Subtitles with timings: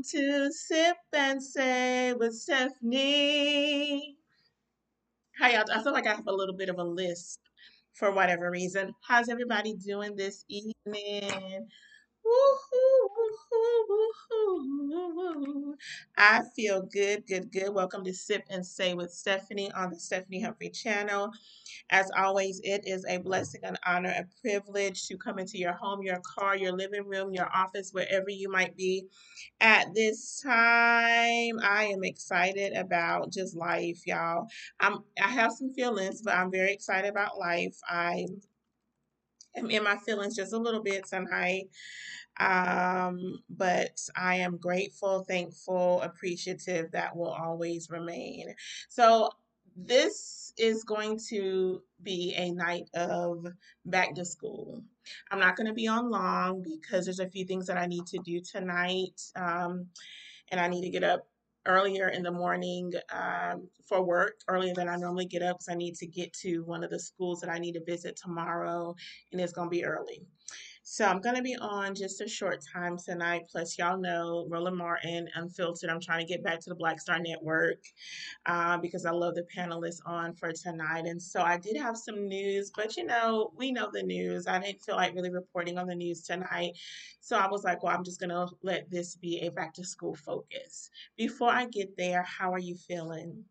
[0.00, 4.16] To Sip and Say with Stephanie.
[5.40, 5.64] Hi, y'all.
[5.74, 7.40] I feel like I have a little bit of a lisp
[7.94, 8.94] for whatever reason.
[9.00, 11.66] How's everybody doing this evening?
[16.16, 17.74] I feel good, good, good.
[17.74, 21.30] Welcome to Sip and Say with Stephanie on the Stephanie Humphrey channel.
[21.90, 26.02] As always, it is a blessing, an honor, a privilege to come into your home,
[26.02, 29.06] your car, your living room, your office, wherever you might be
[29.60, 31.60] at this time.
[31.62, 34.48] I am excited about just life, y'all.
[34.80, 37.76] I'm I have some feelings, but I'm very excited about life.
[37.88, 38.26] I
[39.56, 41.68] am in my feelings just a little bit tonight.
[42.38, 48.54] Um, but I am grateful, thankful, appreciative that will always remain.
[48.88, 49.30] So
[49.76, 53.46] this is going to be a night of
[53.84, 54.82] back to school.
[55.30, 58.06] I'm not going to be on long because there's a few things that I need
[58.06, 59.20] to do tonight.
[59.36, 59.86] Um,
[60.50, 61.26] and I need to get up
[61.68, 65.76] earlier in the morning um, for work, earlier than I normally get up because I
[65.76, 68.94] need to get to one of the schools that I need to visit tomorrow,
[69.32, 70.22] and it's going to be early.
[70.90, 73.42] So I'm going to be on just a short time tonight.
[73.52, 75.90] Plus, y'all know Roland Martin, Unfiltered.
[75.90, 77.76] I'm trying to get back to the Black Star Network
[78.46, 81.04] uh, because I love the panelists on for tonight.
[81.04, 84.46] And so I did have some news, but you know, we know the news.
[84.46, 86.78] I didn't feel like really reporting on the news tonight.
[87.20, 89.84] So I was like, well, I'm just going to let this be a back to
[89.84, 90.88] school focus.
[91.18, 93.44] Before I get there, how are you feeling?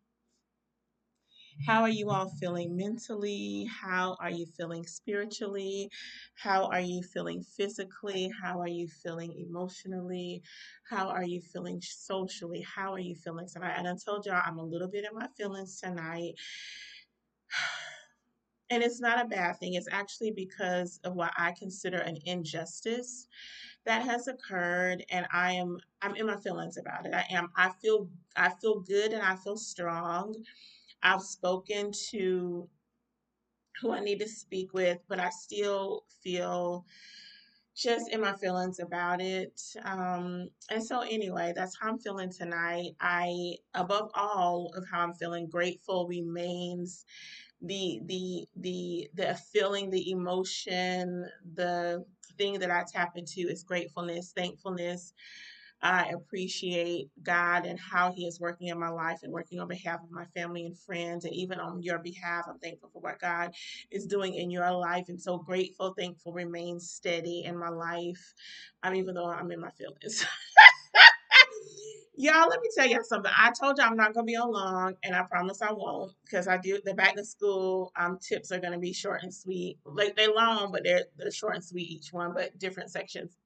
[1.66, 3.68] How are you all feeling mentally?
[3.70, 5.90] How are you feeling spiritually?
[6.34, 8.30] How are you feeling physically?
[8.42, 10.42] How are you feeling emotionally?
[10.88, 12.62] How are you feeling socially?
[12.62, 13.74] How are you feeling tonight?
[13.76, 16.34] And I told y'all I'm a little bit in my feelings tonight.
[18.70, 19.74] And it's not a bad thing.
[19.74, 23.26] It's actually because of what I consider an injustice
[23.86, 27.14] that has occurred and I am I'm in my feelings about it.
[27.14, 30.34] I am I feel I feel good and I feel strong
[31.02, 32.68] I've spoken to
[33.80, 36.86] who I need to speak with, but I still feel
[37.76, 39.60] just in my feelings about it.
[39.84, 42.92] Um, and so, anyway, that's how I'm feeling tonight.
[43.00, 47.04] I, above all of how I'm feeling, grateful remains
[47.62, 52.04] the the the the feeling, the emotion, the
[52.38, 55.14] thing that I tap into is gratefulness, thankfulness.
[55.82, 60.00] I appreciate God and how He is working in my life and working on behalf
[60.02, 62.46] of my family and friends, and even on your behalf.
[62.48, 63.54] I'm thankful for what God
[63.90, 68.34] is doing in your life, and so grateful, thankful, remain steady in my life.
[68.82, 70.24] I'm even though I'm in my feelings.
[72.16, 73.30] Y'all, let me tell y'all something.
[73.36, 76.48] I told y'all I'm not gonna be on long, and I promise I won't, because
[76.48, 79.78] I do the back to school um tips are gonna be short and sweet.
[79.84, 83.36] Like they're long, but they're they're short and sweet each one, but different sections.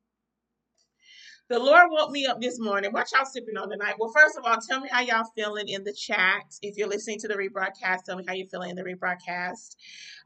[1.52, 2.92] The Lord woke me up this morning.
[2.92, 3.96] What y'all sipping on tonight?
[3.98, 6.44] Well, first of all, tell me how y'all feeling in the chat.
[6.62, 9.76] If you're listening to the rebroadcast, tell me how you're feeling in the rebroadcast.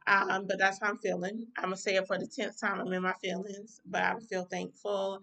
[0.06, 1.48] Um, but that's how I'm feeling.
[1.58, 2.78] I'm gonna say it for the tenth time.
[2.78, 5.20] I'm in my feelings, but I feel thankful.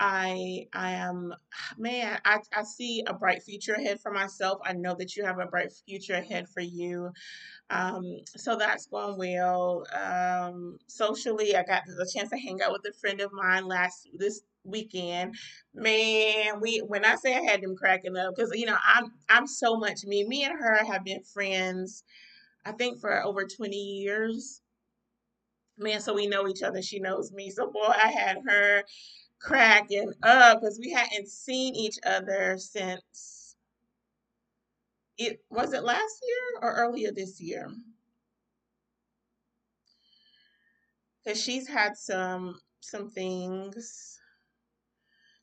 [0.00, 1.32] I I am
[1.78, 4.58] man, I, I see a bright future ahead for myself.
[4.64, 7.12] I know that you have a bright future ahead for you.
[7.70, 9.86] Um, so that's going well.
[9.92, 14.08] Um, socially, I got a chance to hang out with a friend of mine last
[14.14, 15.34] this weekend.
[15.74, 19.46] Man, we when I say I had them cracking up because you know I'm I'm
[19.46, 20.24] so much me.
[20.24, 22.04] Me and her have been friends,
[22.64, 24.62] I think for over 20 years.
[25.78, 26.82] Man, so we know each other.
[26.82, 27.50] She knows me.
[27.50, 28.84] So boy, I had her
[29.40, 33.56] cracking up because we hadn't seen each other since
[35.18, 37.70] it was it last year or earlier this year.
[41.22, 44.17] Because she's had some some things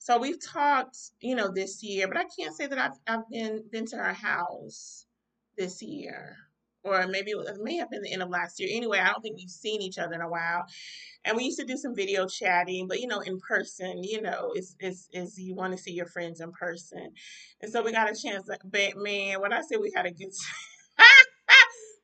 [0.06, 3.64] So we've talked, you know, this year, but I can't say that I've I've been
[3.72, 5.08] been to her house
[5.58, 6.38] this year.
[6.84, 8.70] Or maybe it, may have been the end of last year.
[8.72, 10.66] Anyway, I don't think we've seen each other in a while.
[11.24, 14.52] And we used to do some video chatting, but you know, in person, you know,
[14.56, 17.10] is is is you want to see your friends in person.
[17.62, 20.30] And so we got a chance, but man, when I say we had a good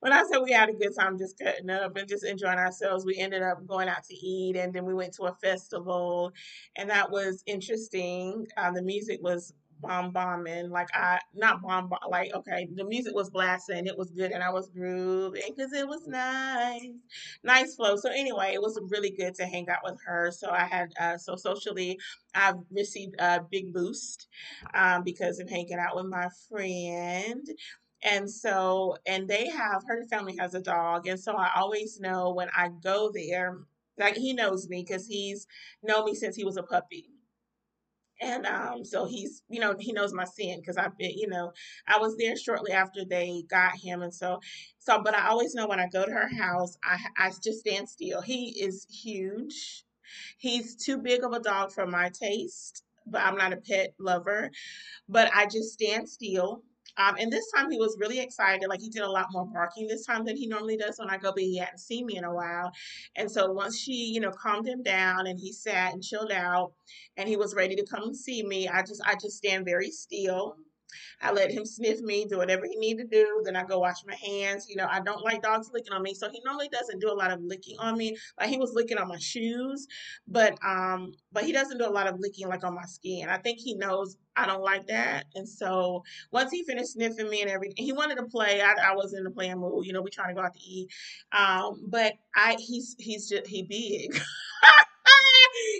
[0.02, 3.06] when I said we had a good time just cutting up and just enjoying ourselves,
[3.06, 6.34] we ended up going out to eat and then we went to a festival
[6.76, 8.48] and that was interesting.
[8.58, 13.16] Uh, the music was bomb bombing like I not bomb bomb like okay the music
[13.16, 13.88] was blasting.
[13.88, 16.82] It was good and I was grooving because it was nice
[17.44, 17.96] nice flow.
[17.96, 20.32] So anyway it was really good to hang out with her.
[20.32, 22.00] So I had uh, so socially
[22.36, 24.28] I've received a big boost
[24.74, 27.48] um, because of hanging out with my friend
[28.04, 31.08] and so, and they have, her family has a dog.
[31.08, 33.60] And so I always know when I go there,
[33.98, 35.48] like he knows me because he's
[35.84, 37.10] known me since he was a puppy.
[38.22, 41.52] and um, so he's you know he knows my sin because I've been you know
[41.88, 44.40] I was there shortly after they got him, and so
[44.80, 47.90] so but I always know when I go to her house, I I just stand
[47.90, 48.22] still.
[48.22, 49.84] He is huge.
[50.38, 54.52] He's too big of a dog for my taste, but I'm not a pet lover.
[55.10, 56.64] But I just stand still.
[56.98, 58.68] Um, and this time he was really excited.
[58.68, 61.18] Like he did a lot more barking this time than he normally does when I
[61.18, 62.72] go, but he hadn't seen me in a while.
[63.16, 66.74] And so once she, you know, calmed him down and he sat and chilled out
[67.18, 69.92] and he was ready to come and see me, I just I just stand very
[69.92, 70.58] still
[71.22, 73.42] I let him sniff me, do whatever he need to do.
[73.44, 74.68] Then I go wash my hands.
[74.70, 77.14] You know, I don't like dogs licking on me, so he normally doesn't do a
[77.14, 78.18] lot of licking on me.
[78.40, 79.88] Like he was licking on my shoes,
[80.28, 83.30] but um, but he doesn't do a lot of licking like on my skin.
[83.30, 87.42] I think he knows I don't like that, and so once he finished sniffing me
[87.42, 88.62] and everything, he wanted to play.
[88.62, 89.86] I, I was in the playing mood.
[89.86, 90.90] You know, we trying to go out to eat,
[91.32, 94.20] um, but I he's he's just he big.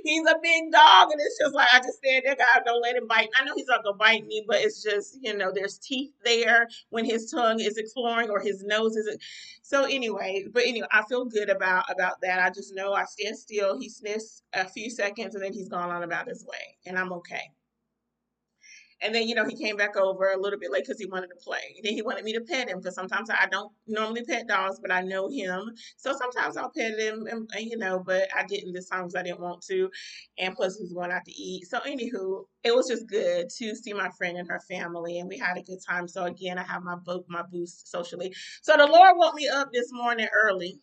[0.04, 2.96] he's a big dog, and it's just like I just stand there, God, don't let
[2.96, 3.30] him bite.
[3.40, 6.68] I know he's not gonna bite me, but it's just you know, there's teeth there
[6.90, 9.18] when his tongue is exploring or his nose is.
[9.62, 12.40] So anyway, but anyway, I feel good about about that.
[12.40, 13.80] I just know I stand still.
[13.80, 17.14] He sniffs a few seconds, and then he's gone on about his way, and I'm
[17.14, 17.52] okay.
[19.02, 21.28] And then, you know, he came back over a little bit late because he wanted
[21.28, 21.80] to play.
[21.84, 24.92] Then he wanted me to pet him because sometimes I don't normally pet dogs, but
[24.92, 25.72] I know him.
[25.98, 29.16] So sometimes I'll pet him, and, and you know, but I didn't this time because
[29.16, 29.90] I didn't want to.
[30.38, 31.68] And plus, he was going out to eat.
[31.68, 35.38] So, anywho, it was just good to see my friend and her family, and we
[35.38, 36.08] had a good time.
[36.08, 38.34] So, again, I have my boat, my boost socially.
[38.62, 40.80] So, the Lord woke me up this morning early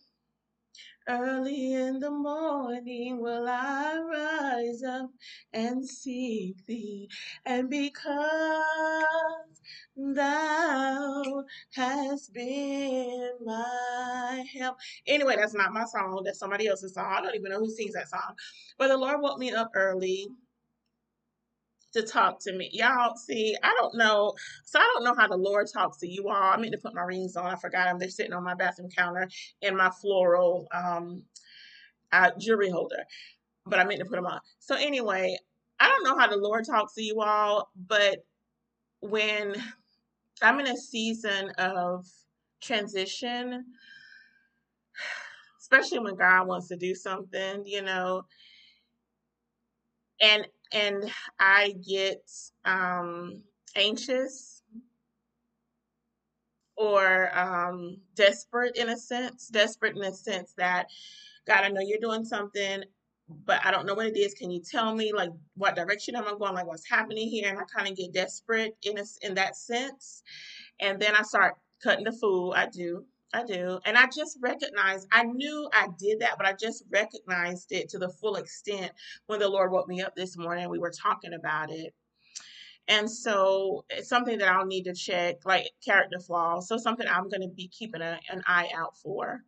[1.08, 5.10] Early in the morning will I rise up
[5.52, 7.10] and seek thee,
[7.46, 8.02] and because
[9.96, 11.44] thou
[11.74, 14.78] hast been my help.
[15.06, 17.06] Anyway, that's not my song, that's somebody else's song.
[17.10, 18.34] I don't even know who sings that song.
[18.78, 20.28] But the Lord woke me up early
[21.92, 22.70] to talk to me.
[22.72, 24.34] Y'all see, I don't know.
[24.64, 26.34] So I don't know how the Lord talks to you all.
[26.52, 27.46] I meant to put my rings on.
[27.46, 27.98] I forgot them.
[27.98, 29.28] They're sitting on my bathroom counter
[29.62, 31.22] in my floral um
[32.12, 33.04] uh, jewelry holder.
[33.66, 34.40] But I meant to put them on.
[34.60, 35.36] So anyway,
[35.80, 38.18] I don't know how the Lord talks to you all, but
[39.00, 39.54] when
[40.42, 42.06] I'm in a season of
[42.62, 43.64] transition,
[45.60, 48.22] especially when God wants to do something, you know,
[50.20, 52.22] and and I get
[52.64, 53.42] um,
[53.76, 54.62] anxious
[56.76, 60.86] or um, desperate in a sense, desperate in a sense that
[61.46, 62.84] God, I know you're doing something,
[63.44, 64.34] but I don't know what it is.
[64.34, 66.54] Can you tell me like what direction am I going?
[66.54, 67.48] Like what's happening here?
[67.48, 70.22] And I kind of get desperate in a, in that sense,
[70.80, 72.52] and then I start cutting the food.
[72.52, 73.04] I do.
[73.34, 73.78] I do.
[73.84, 77.98] And I just recognized, I knew I did that, but I just recognized it to
[77.98, 78.92] the full extent
[79.26, 80.68] when the Lord woke me up this morning.
[80.68, 81.94] We were talking about it.
[82.88, 86.68] And so it's something that I'll need to check, like character flaws.
[86.68, 89.42] So something I'm going to be keeping a, an eye out for.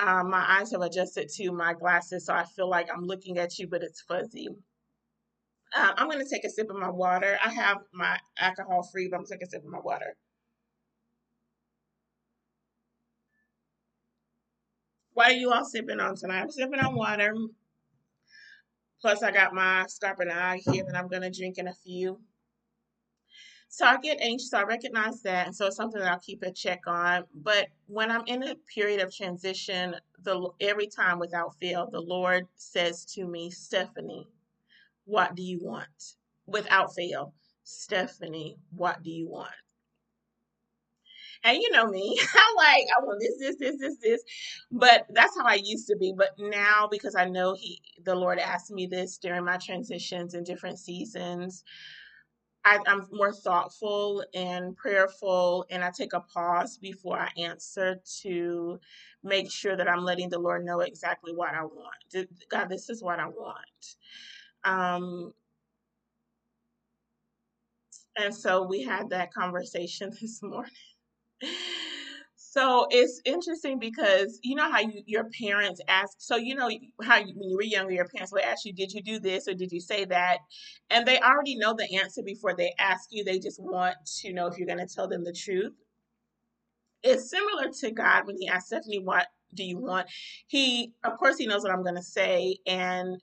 [0.00, 3.58] Um, my eyes have adjusted to my glasses, so I feel like I'm looking at
[3.58, 4.48] you, but it's fuzzy.
[5.76, 7.38] Um, I'm going to take a sip of my water.
[7.44, 10.16] I have my alcohol free, but I'm going to take a sip of my water.
[15.20, 16.40] What are you all sipping on tonight?
[16.40, 17.34] I'm sipping on water.
[19.02, 22.18] Plus, I got my Scarpinati here that I'm going to drink in a few.
[23.68, 24.54] So I get anxious.
[24.54, 27.24] I recognize that, and so it's something that I'll keep a check on.
[27.34, 32.46] But when I'm in a period of transition, the every time without fail, the Lord
[32.54, 34.26] says to me, "Stephanie,
[35.04, 36.14] what do you want?"
[36.46, 39.52] Without fail, Stephanie, what do you want?
[41.44, 44.22] And you know me, I'm like, I want this, this, this, this, this.
[44.70, 46.12] But that's how I used to be.
[46.16, 50.44] But now, because I know He, the Lord asked me this during my transitions in
[50.44, 51.64] different seasons,
[52.64, 58.78] I, am more thoughtful and prayerful, and I take a pause before I answer to
[59.24, 62.28] make sure that I'm letting the Lord know exactly what I want.
[62.50, 63.96] God, this is what I want.
[64.64, 65.32] Um,
[68.18, 70.72] and so we had that conversation this morning.
[72.36, 76.16] So it's interesting because you know how you, your parents ask.
[76.18, 76.68] So you know
[77.02, 79.46] how you, when you were younger, your parents would ask you, "Did you do this
[79.46, 80.38] or did you say that?"
[80.90, 83.22] And they already know the answer before they ask you.
[83.22, 85.74] They just want to know if you're going to tell them the truth.
[87.04, 90.08] It's similar to God when He asked Stephanie, "What do you want?"
[90.48, 93.20] He, of course, He knows what I'm going to say, and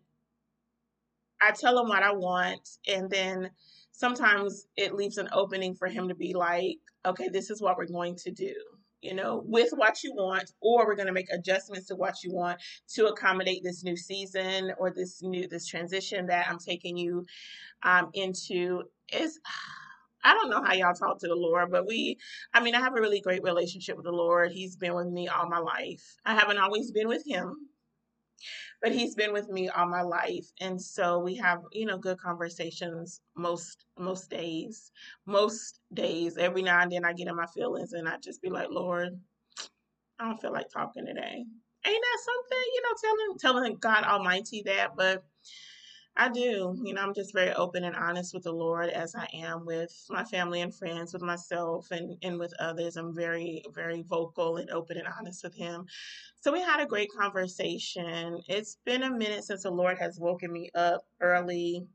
[1.41, 3.51] I tell him what I want, and then
[3.97, 7.87] sometimes it leaves an opening for him to be like, okay, this is what we're
[7.87, 8.53] going to do.
[9.01, 12.31] you know, with what you want, or we're going to make adjustments to what you
[12.33, 12.59] want
[12.95, 17.25] to accommodate this new season or this new this transition that I'm taking you
[17.83, 18.83] um, into.
[19.13, 19.39] Is
[20.23, 22.17] I don't know how y'all talk to the Lord, but we,
[22.53, 24.51] I mean, I have a really great relationship with the Lord.
[24.51, 26.17] He's been with me all my life.
[26.25, 27.55] I haven't always been with Him,
[28.81, 32.17] but He's been with me all my life, and so we have, you know, good
[32.19, 34.91] conversations most most days.
[35.25, 38.49] Most days, every now and then, I get in my feelings, and I just be
[38.49, 39.19] like, Lord,
[40.19, 41.45] I don't feel like talking today.
[41.85, 45.23] Ain't that something, you know, telling telling God Almighty that, but
[46.19, 46.75] I do.
[46.83, 49.93] You know, I'm just very open and honest with the Lord as I am with
[50.09, 52.97] my family and friends, with myself and, and with others.
[52.97, 55.85] I'm very, very vocal and open and honest with Him.
[56.41, 58.41] So we had a great conversation.
[58.47, 61.85] It's been a minute since the Lord has woken me up early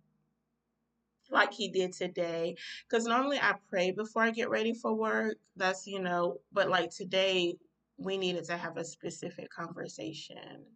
[1.30, 2.54] like he did today
[2.86, 6.90] because normally i pray before i get ready for work that's you know but like
[6.90, 7.54] today
[7.96, 10.66] we needed to have a specific conversation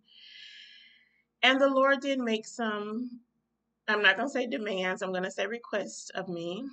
[1.42, 3.20] and the lord did make some
[3.88, 6.64] I'm not going to say demands, I'm going to say requests of me.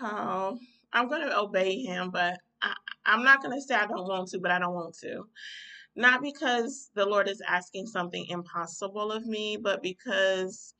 [0.00, 0.58] Oh,
[0.92, 2.74] I'm going to obey him, but I,
[3.06, 5.24] I'm not going to say I don't want to, but I don't want to.
[5.96, 10.74] Not because the Lord is asking something impossible of me, but because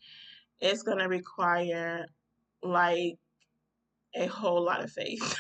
[0.61, 2.07] it's going to require
[2.63, 3.15] like
[4.15, 5.21] a whole lot of faith.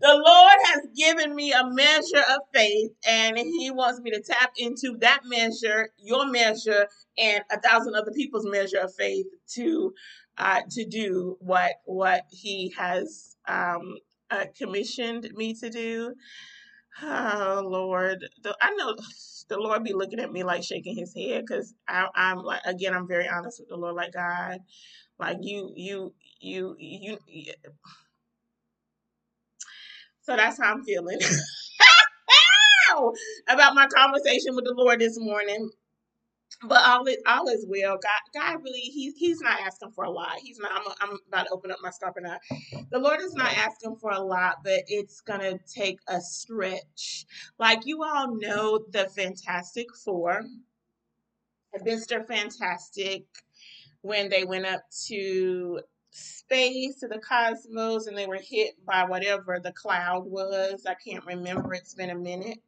[0.00, 4.52] the Lord has given me a measure of faith, and He wants me to tap
[4.56, 6.86] into that measure, your measure,
[7.18, 9.94] and a thousand other people's measure of faith to
[10.38, 13.96] uh, to do what what He has um,
[14.30, 16.14] uh, commissioned me to do.
[17.02, 18.96] Oh Lord, the, I know
[19.48, 23.08] the Lord be looking at me like shaking His head because I'm like again, I'm
[23.08, 24.58] very honest with the Lord, like God,
[25.18, 27.18] like you, you, you, you.
[27.26, 27.52] you
[30.30, 31.18] so that's how I'm feeling
[33.48, 35.70] about my conversation with the Lord this morning.
[36.62, 37.98] But all is all is well.
[38.00, 40.36] God, God really, he's he's not asking for a lot.
[40.40, 40.70] He's not.
[40.72, 42.38] I'm, I'm about to open up my scarf now.
[42.92, 47.26] The Lord is not asking for a lot, but it's gonna take a stretch.
[47.58, 50.42] Like you all know, the Fantastic Four,
[51.84, 52.24] Mr.
[52.24, 53.24] Fantastic,
[54.02, 55.80] when they went up to
[56.10, 60.86] space to the cosmos and they were hit by whatever the cloud was.
[60.86, 61.74] I can't remember.
[61.74, 62.58] It's been a minute.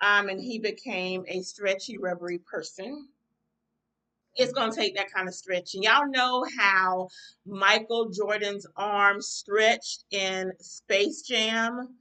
[0.00, 3.08] Um, and he became a stretchy, rubbery person.
[4.36, 5.82] It's going to take that kind of stretching.
[5.82, 7.08] Y'all know how
[7.44, 11.96] Michael Jordan's arm stretched in Space Jam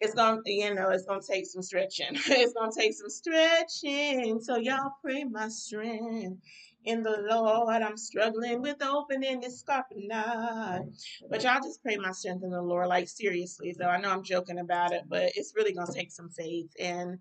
[0.00, 4.56] it's gonna you know it's gonna take some stretching it's gonna take some stretching so
[4.56, 6.40] y'all pray my strength
[6.88, 7.82] in the Lord.
[7.82, 10.82] I'm struggling with opening this scarpet knot.
[11.30, 12.88] But y'all just pray my strength in the Lord.
[12.88, 13.88] Like seriously, though.
[13.88, 16.70] I know I'm joking about it, but it's really gonna take some faith.
[16.80, 17.18] And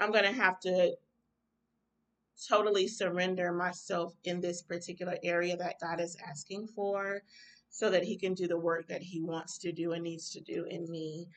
[0.00, 0.92] I'm gonna have to
[2.48, 7.22] totally surrender myself in this particular area that God is asking for
[7.70, 10.40] so that he can do the work that he wants to do and needs to
[10.40, 11.28] do in me.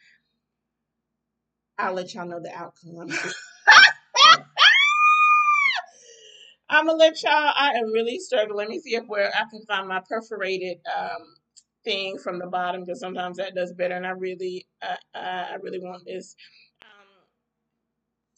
[1.78, 3.10] I'll let y'all know the outcome.
[6.74, 7.32] I'm gonna let y'all.
[7.56, 8.58] I am really struggling.
[8.58, 11.24] Let me see if where I can find my perforated um,
[11.86, 13.96] thing from the bottom because sometimes that does better.
[13.96, 14.68] And I really,
[15.16, 16.36] I really want this.
[16.82, 17.28] Um,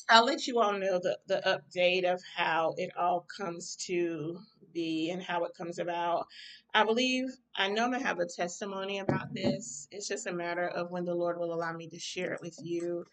[0.10, 4.40] I'll let you all know the the update of how it all comes to
[4.74, 6.28] be and how it comes about.
[6.74, 9.88] I believe I know I'm gonna have a testimony about this.
[9.92, 12.58] It's just a matter of when the Lord will allow me to share it with
[12.62, 13.06] you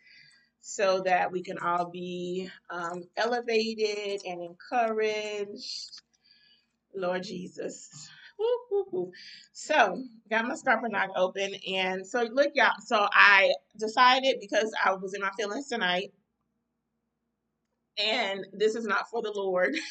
[0.62, 5.92] so that we can all be um, elevated and encouraged.
[6.96, 8.08] Lord Jesus.
[9.52, 11.54] So, got my scarf knock open.
[11.68, 12.72] And so, look, y'all.
[12.84, 16.12] So, I decided because I was in my feelings tonight,
[17.98, 19.74] and this is not for the Lord.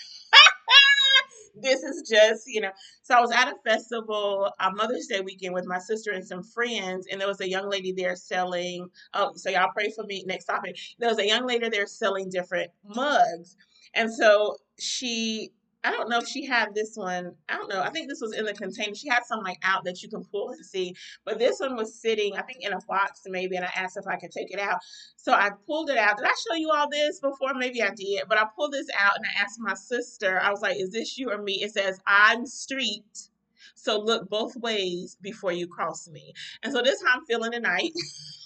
[1.61, 2.71] this is just, you know.
[3.03, 6.43] So I was at a festival, a Mother's Day weekend with my sister and some
[6.43, 8.87] friends, and there was a young lady there selling.
[9.13, 10.23] Oh, so y'all pray for me.
[10.25, 10.77] Next topic.
[10.99, 13.55] There was a young lady there selling different mugs,
[13.93, 15.51] and so she
[15.83, 17.33] I don't know if she had this one.
[17.49, 17.81] I don't know.
[17.81, 18.93] I think this was in the container.
[18.93, 20.95] She had some like out that you can pull and see.
[21.25, 24.05] But this one was sitting, I think, in a box maybe, and I asked if
[24.07, 24.79] I could take it out.
[25.17, 26.17] So I pulled it out.
[26.17, 27.53] Did I show you all this before?
[27.55, 28.23] Maybe I did.
[28.29, 31.17] But I pulled this out and I asked my sister, I was like, is this
[31.17, 31.63] you or me?
[31.63, 33.29] It says, I'm street.
[33.73, 36.33] So look both ways before you cross me.
[36.61, 37.91] And so this how I'm feeling tonight.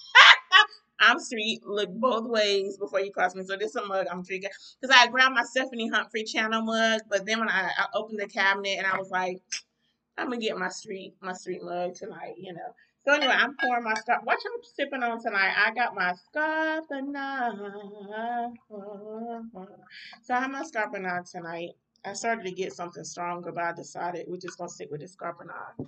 [1.00, 1.60] I'm street.
[1.64, 3.44] Look both ways before you cross me.
[3.44, 4.50] So this is a mug I'm drinking
[4.80, 8.28] because I grabbed my Stephanie Humphrey channel mug, but then when I, I opened the
[8.28, 9.40] cabinet and I was like,
[10.18, 12.74] I'm gonna get my street my street mug tonight, you know.
[13.04, 14.20] So anyway, I'm pouring my scarf.
[14.24, 15.54] What y'all sipping on tonight?
[15.56, 18.54] I got my Scarpinade.
[20.22, 21.70] So I have my Scarpinade tonight.
[22.04, 25.06] I started to get something stronger, but I decided we're just gonna stick with the
[25.06, 25.86] Scarpinade.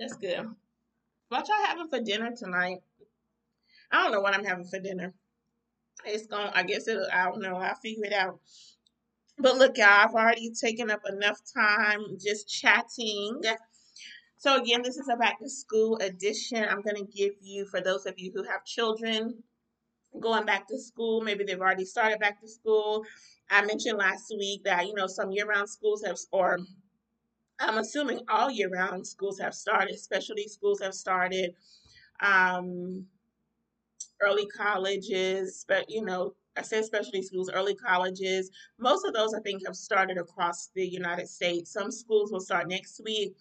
[0.00, 0.46] That's good.
[1.28, 2.78] What y'all having for dinner tonight?
[3.92, 5.12] I don't know what I'm having for dinner.
[6.06, 6.50] It's gonna.
[6.54, 7.06] I guess it'll.
[7.12, 7.56] I don't know.
[7.56, 8.40] I'll figure it out.
[9.38, 13.42] But look, y'all, I've already taken up enough time just chatting.
[14.38, 16.64] So again, this is a back to school edition.
[16.64, 19.42] I'm going to give you, for those of you who have children
[20.18, 23.04] going back to school, maybe they've already started back to school.
[23.50, 26.58] I mentioned last week that, you know, some year-round schools have, or
[27.60, 31.54] I'm assuming all year-round schools have started, specialty schools have started.
[32.20, 33.06] Um,
[34.20, 38.50] early colleges, but you know, I said specialty schools, early colleges.
[38.78, 41.72] Most of those I think have started across the United States.
[41.72, 43.36] Some schools will start next week.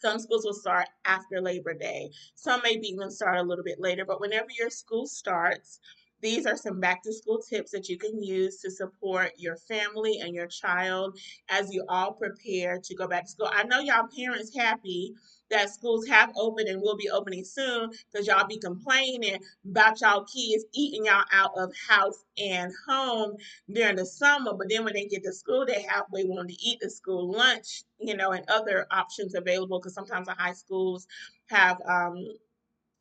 [0.00, 2.10] Some schools will start after Labor Day.
[2.34, 4.04] Some maybe even start a little bit later.
[4.04, 5.78] But whenever your school starts,
[6.20, 10.18] these are some back to school tips that you can use to support your family
[10.20, 13.50] and your child as you all prepare to go back to school.
[13.52, 15.14] I know y'all parents happy
[15.50, 20.24] that schools have opened and will be opening soon because y'all be complaining about y'all
[20.24, 23.36] kids eating y'all out of house and home
[23.72, 24.52] during the summer.
[24.54, 27.82] But then when they get to school, they halfway want to eat the school lunch,
[27.98, 31.06] you know, and other options available because sometimes the high schools
[31.46, 32.28] have um,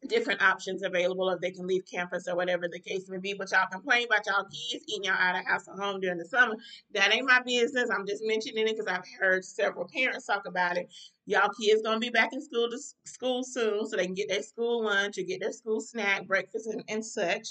[0.08, 3.34] different options available if they can leave campus or whatever the case may be.
[3.34, 6.26] But y'all complain about y'all kids eating y'all out of house or home during the
[6.26, 6.56] summer.
[6.94, 7.90] That ain't my business.
[7.90, 10.90] I'm just mentioning it because I've heard several parents talk about it.
[11.26, 14.42] Y'all kids gonna be back in school to school soon, so they can get their
[14.42, 17.50] school lunch or get their school snack, breakfast, and, and such.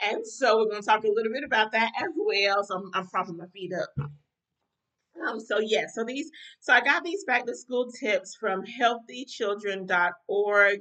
[0.00, 2.62] And so we're gonna talk a little bit about that as well.
[2.64, 3.88] So I'm, I'm propping my feet up.
[5.26, 6.30] Um, so yeah, so these,
[6.60, 10.80] so I got these back to school tips from healthychildren.org.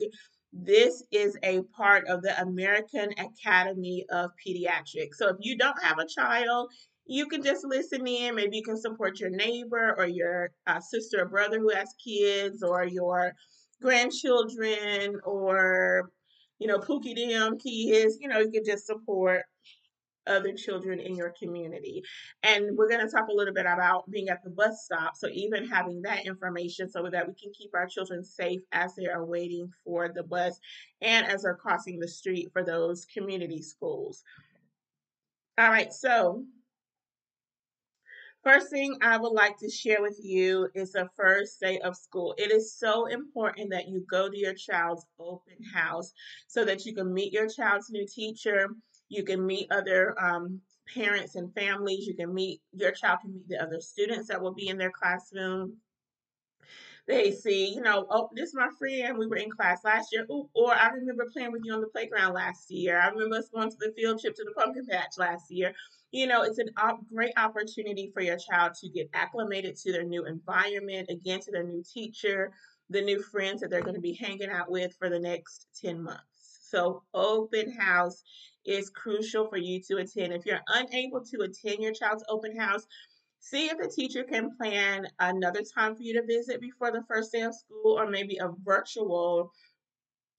[0.54, 5.16] This is a part of the American Academy of Pediatrics.
[5.16, 6.72] So if you don't have a child,
[7.06, 8.36] you can just listen in.
[8.36, 12.64] Maybe you can support your neighbor or your uh, sister or brother who has kids
[12.64, 13.34] or your
[13.82, 16.10] grandchildren or,
[16.60, 18.18] you know, Pookie Dim kids.
[18.20, 19.44] You know, you can just support
[20.28, 22.04] other children in your community.
[22.44, 25.16] And we're going to talk a little bit about being at the bus stop.
[25.16, 29.08] So, even having that information so that we can keep our children safe as they
[29.08, 30.60] are waiting for the bus
[31.02, 34.24] and as they're crossing the street for those community schools.
[35.58, 36.44] All right, so
[38.48, 42.34] First thing I would like to share with you is the first day of school.
[42.38, 46.14] It is so important that you go to your child's open house
[46.48, 48.70] so that you can meet your child's new teacher.
[49.10, 50.62] You can meet other um,
[50.94, 52.08] parents and families.
[52.08, 54.92] You can meet, your child can meet the other students that will be in their
[54.92, 55.78] classroom
[57.08, 59.18] they see, you know, oh, this is my friend.
[59.18, 60.26] We were in class last year.
[60.30, 63.00] Ooh, or I remember playing with you on the playground last year.
[63.00, 65.74] I remember us going to the field trip to the pumpkin patch last year.
[66.12, 70.04] You know, it's a op- great opportunity for your child to get acclimated to their
[70.04, 72.52] new environment, again, to their new teacher,
[72.90, 76.04] the new friends that they're going to be hanging out with for the next 10
[76.04, 76.24] months.
[76.70, 78.24] So, open house
[78.68, 80.34] is crucial for you to attend.
[80.34, 82.86] If you're unable to attend your child's open house,
[83.40, 87.32] See if the teacher can plan another time for you to visit before the first
[87.32, 89.52] day of school or maybe a virtual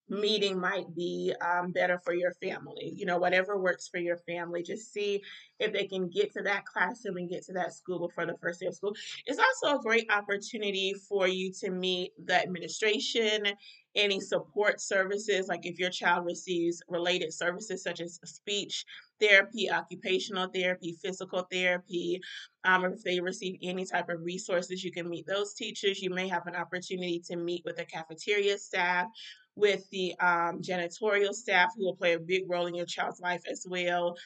[0.08, 2.92] meeting might be um, better for your family.
[2.94, 4.62] You know, whatever works for your family.
[4.62, 5.22] Just see
[5.58, 8.60] if they can get to that classroom and get to that school before the first
[8.60, 8.94] day of school.
[9.26, 13.46] It's also a great opportunity for you to meet the administration,
[13.94, 18.84] any support services, like if your child receives related services such as speech
[19.20, 22.20] therapy, occupational therapy, physical therapy.
[22.64, 26.02] Um, if they receive any type of resources, you can meet those teachers.
[26.02, 29.08] You may have an opportunity to meet with the cafeteria staff
[29.58, 33.42] with the um, janitorial staff who will play a big role in your child's life
[33.50, 34.16] as well.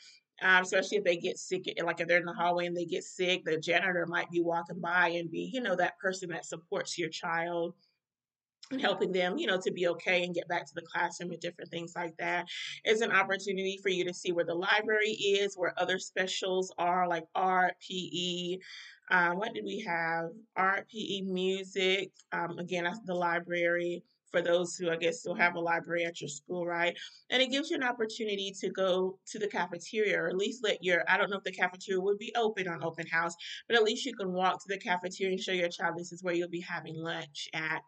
[0.42, 3.04] Um, especially if they get sick, like if they're in the hallway and they get
[3.04, 6.98] sick, the janitor might be walking by and be, you know, that person that supports
[6.98, 7.74] your child
[8.72, 11.40] and helping them, you know, to be okay and get back to the classroom and
[11.40, 12.46] different things like that.
[12.84, 17.06] It's an opportunity for you to see where the library is, where other specials are,
[17.06, 18.58] like art, PE.
[19.10, 20.30] Um, what did we have?
[20.56, 22.10] Art, PE, music.
[22.32, 26.28] Um, again, the library for those who I guess still have a library at your
[26.28, 26.96] school, right?
[27.30, 30.82] And it gives you an opportunity to go to the cafeteria or at least let
[30.82, 33.34] your, I don't know if the cafeteria would be open on open house,
[33.68, 36.22] but at least you can walk to the cafeteria and show your child this is
[36.22, 37.82] where you'll be having lunch at.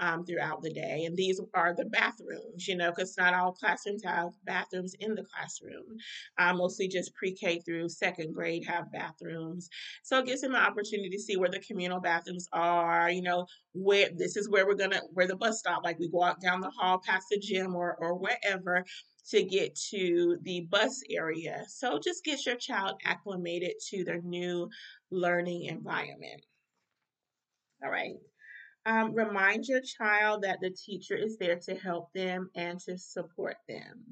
[0.00, 1.04] Um, throughout the day.
[1.04, 5.24] And these are the bathrooms, you know, because not all classrooms have bathrooms in the
[5.24, 5.96] classroom.
[6.38, 9.68] Uh, mostly just pre K through second grade have bathrooms.
[10.02, 13.46] So it gives them an opportunity to see where the communal bathrooms are, you know,
[13.72, 16.70] where this is where we're gonna where the bus stop, like we out down the
[16.70, 18.84] hall past the gym or or wherever
[19.30, 21.64] to get to the bus area.
[21.68, 24.70] So just get your child acclimated to their new
[25.10, 26.42] learning environment.
[27.82, 28.14] All right.
[28.88, 33.58] Um, remind your child that the teacher is there to help them and to support
[33.68, 34.02] them.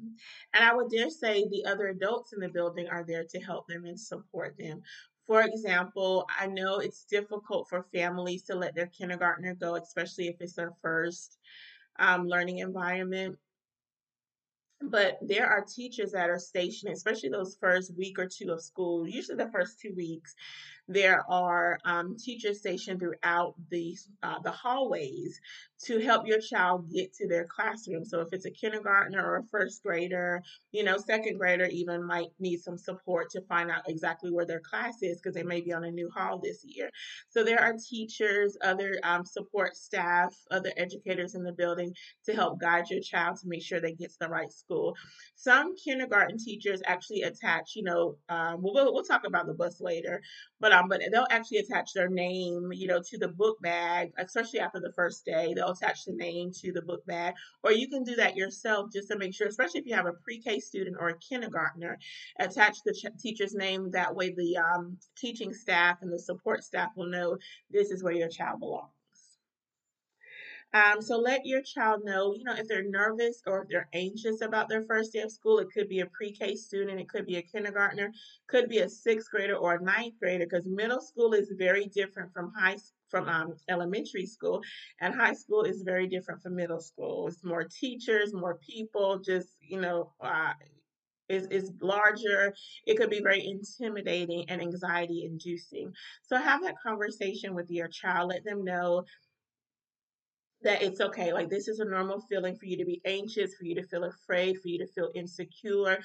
[0.52, 3.66] And I would dare say the other adults in the building are there to help
[3.68, 4.82] them and support them.
[5.26, 10.36] For example, I know it's difficult for families to let their kindergartner go, especially if
[10.40, 11.38] it's their first
[11.98, 13.38] um, learning environment.
[14.82, 19.08] But there are teachers that are stationed, especially those first week or two of school,
[19.08, 20.34] usually the first two weeks,
[20.88, 25.40] there are um, teachers stationed throughout the uh, the hallways
[25.84, 28.04] to help your child get to their classroom.
[28.04, 32.28] So if it's a kindergartner or a first grader, you know, second grader even might
[32.38, 35.72] need some support to find out exactly where their class is because they may be
[35.72, 36.90] on a new hall this year.
[37.28, 41.92] So there are teachers, other um, support staff, other educators in the building
[42.24, 44.94] to help guide your child to make sure they get to the right school.
[45.34, 50.22] Some kindergarten teachers actually attach, you know, um, we'll, we'll talk about the bus later,
[50.60, 54.60] but um, but they'll actually attach their name, you know, to the book bag, especially
[54.60, 55.52] after the first day.
[55.54, 59.08] They'll attach the name to the book bag, or you can do that yourself just
[59.08, 61.98] to make sure, especially if you have a pre-K student or a kindergartner,
[62.38, 63.90] attach the ch- teacher's name.
[63.90, 67.36] That way, the um, teaching staff and the support staff will know
[67.70, 68.90] this is where your child belongs.
[70.74, 74.42] Um, so let your child know, you know, if they're nervous or if they're anxious
[74.42, 75.58] about their first day of school.
[75.58, 78.12] It could be a pre-K student, it could be a kindergartner,
[78.46, 82.32] could be a sixth grader or a ninth grader, because middle school is very different
[82.32, 82.76] from high
[83.16, 84.60] from um, elementary school,
[85.00, 87.28] and high school is very different from middle school.
[87.28, 90.12] It's more teachers, more people, just you know.
[90.20, 90.52] Uh,
[91.28, 92.54] is, is larger.
[92.86, 95.92] It could be very intimidating and anxiety inducing.
[96.22, 98.28] So have that conversation with your child.
[98.28, 99.02] Let them know
[100.66, 101.32] that it's okay.
[101.32, 104.02] Like, this is a normal feeling for you to be anxious, for you to feel
[104.02, 105.98] afraid, for you to feel insecure.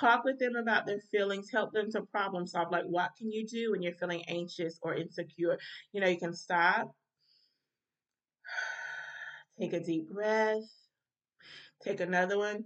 [0.00, 2.72] Talk with them about their feelings, help them to problem solve.
[2.72, 5.58] Like, what can you do when you're feeling anxious or insecure?
[5.92, 6.94] You know, you can stop,
[9.60, 10.64] take a deep breath,
[11.84, 12.64] take another one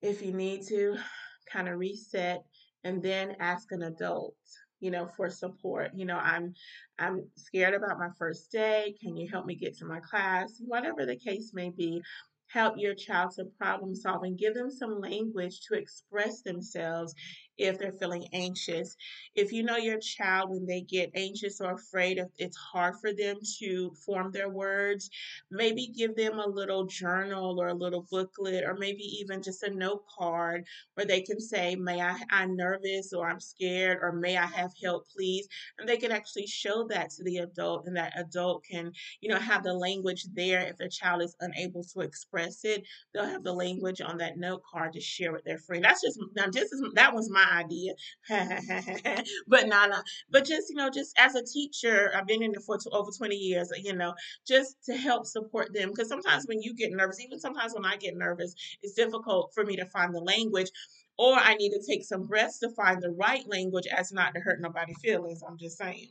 [0.00, 0.96] if you need to,
[1.52, 2.44] kind of reset,
[2.84, 4.36] and then ask an adult
[4.82, 5.92] you know, for support.
[5.94, 6.54] You know, I'm
[6.98, 8.94] I'm scared about my first day.
[9.00, 10.60] Can you help me get to my class?
[10.60, 12.02] Whatever the case may be,
[12.48, 17.14] help your child to problem solve and give them some language to express themselves
[17.58, 18.96] if they're feeling anxious.
[19.34, 23.12] If you know your child, when they get anxious or afraid, if it's hard for
[23.12, 25.10] them to form their words,
[25.50, 29.74] maybe give them a little journal or a little booklet, or maybe even just a
[29.74, 34.36] note card where they can say, May I, I'm nervous or I'm scared, or may
[34.36, 35.48] I have help, please?
[35.78, 39.38] And they can actually show that to the adult, and that adult can, you know,
[39.38, 42.84] have the language there if the child is unable to express it.
[43.12, 45.84] They'll have the language on that note card to share with their friend.
[45.84, 47.94] That's just now, just that was my idea.
[49.48, 49.98] but no, no.
[50.30, 53.34] But just, you know, just as a teacher, I've been in it for over 20
[53.34, 54.14] years, you know,
[54.46, 55.90] just to help support them.
[55.90, 59.64] Because sometimes when you get nervous, even sometimes when I get nervous, it's difficult for
[59.64, 60.70] me to find the language
[61.18, 64.40] or I need to take some breaths to find the right language as not to
[64.40, 65.42] hurt nobody's feelings.
[65.46, 66.08] I'm just saying.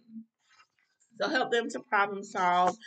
[1.20, 2.78] So help them to problem solve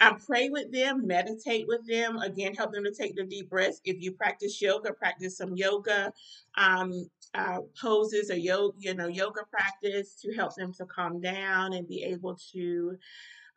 [0.00, 2.16] I pray with them, meditate with them.
[2.18, 3.82] Again, help them to take the deep breaths.
[3.84, 6.12] If you practice yoga, practice some yoga
[6.56, 11.72] um, uh, poses or yoga, you know, yoga practice to help them to calm down
[11.72, 12.96] and be able to,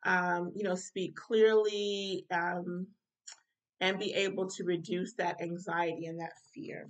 [0.06, 2.88] um, you know, speak clearly um,
[3.82, 6.88] and be able to reduce that anxiety and that fear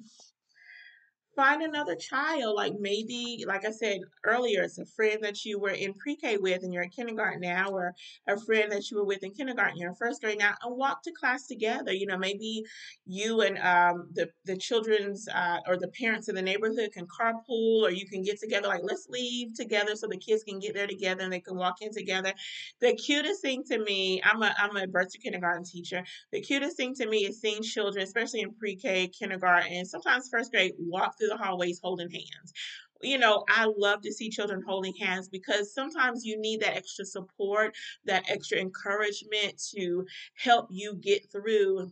[1.35, 5.69] find another child like maybe like i said earlier it's a friend that you were
[5.69, 7.93] in pre-k with and you're in kindergarten now or
[8.27, 11.03] a friend that you were with in kindergarten you're in first grade now and walk
[11.03, 11.91] to class together.
[11.91, 12.63] You know maybe
[13.05, 17.81] you and um, the, the children's uh, or the parents in the neighborhood can carpool
[17.83, 20.87] or you can get together like let's leave together so the kids can get there
[20.87, 22.33] together and they can walk in together.
[22.81, 26.03] The cutest thing to me i'm a i'm a birth to kindergarten teacher.
[26.31, 30.73] The cutest thing to me is seeing children especially in pre-k kindergarten sometimes first grade
[30.79, 32.53] walk the hallways holding hands.
[33.01, 37.03] You know, I love to see children holding hands because sometimes you need that extra
[37.03, 40.05] support, that extra encouragement to
[40.35, 41.91] help you get through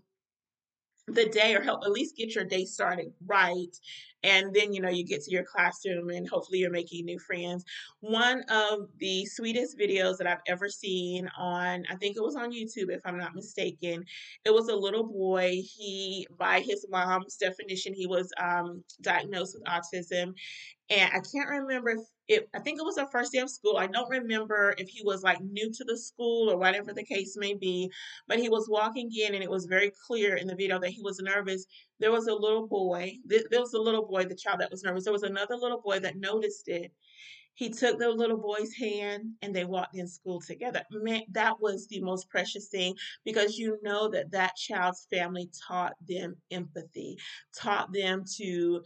[1.08, 3.76] the day or help at least get your day started right.
[4.24, 7.66] And then you know you get to your classroom and hopefully you're making new friends.
[8.02, 12.52] One of the sweetest videos that i've ever seen on i think it was on
[12.52, 14.06] youtube if i'm not mistaken.
[14.46, 15.62] It was a little boy.
[15.64, 20.34] He by his mom's definition he was um, diagnosed with autism
[20.92, 23.78] and I can't remember if it, I think it was the first day of school.
[23.78, 27.36] I don't remember if he was like new to the school or whatever the case
[27.38, 27.90] may be,
[28.28, 31.02] but he was walking in and it was very clear in the video that he
[31.02, 31.66] was nervous.
[32.00, 35.06] There was a little boy, there was a little boy, the child that was nervous.
[35.06, 36.92] There was another little boy that noticed it
[37.56, 40.84] he took the little boy's hand and they walked in school together.
[40.92, 45.94] Man, that was the most precious thing because you know that that child's family taught
[46.08, 47.18] them empathy,
[47.56, 48.82] taught them to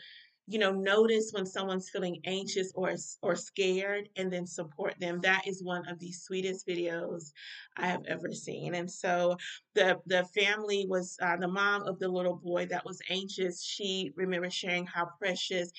[0.47, 5.19] you know notice when someone's feeling anxious or or scared and then support them.
[5.21, 7.31] That is one of the sweetest videos
[7.77, 8.75] i have ever seen.
[8.75, 9.37] And so
[9.73, 14.11] the the family was uh, the mom of the little boy that was anxious she
[14.15, 15.71] remembers sharing how precious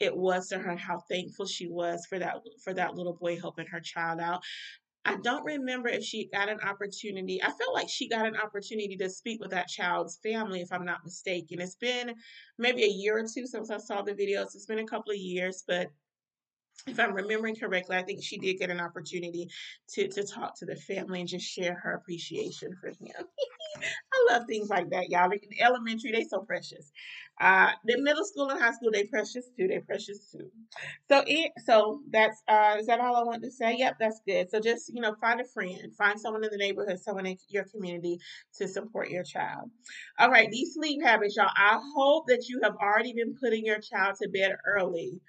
[0.00, 3.66] it was to her how thankful she was for that for that little boy helping
[3.66, 4.42] her child out
[5.04, 7.42] I don't remember if she got an opportunity.
[7.42, 10.84] I felt like she got an opportunity to speak with that child's family, if I'm
[10.84, 11.60] not mistaken.
[11.60, 12.14] It's been
[12.58, 14.54] maybe a year or two since I saw the videos.
[14.54, 15.90] It's been a couple of years, but
[16.86, 19.48] if I'm remembering correctly, I think she did get an opportunity
[19.90, 22.98] to to talk to the family and just share her appreciation for him.
[23.76, 25.30] I love things like that, y'all.
[25.30, 26.92] In elementary, they so precious.
[27.40, 29.66] Uh, the middle school and high school, they precious too.
[29.68, 30.50] They precious too.
[31.10, 33.76] So it, so that's uh, is that all I want to say?
[33.78, 34.50] Yep, that's good.
[34.50, 37.64] So just you know, find a friend, find someone in the neighborhood, someone in your
[37.64, 38.18] community
[38.58, 39.70] to support your child.
[40.18, 41.50] All right, these sleep habits, y'all.
[41.56, 45.20] I hope that you have already been putting your child to bed early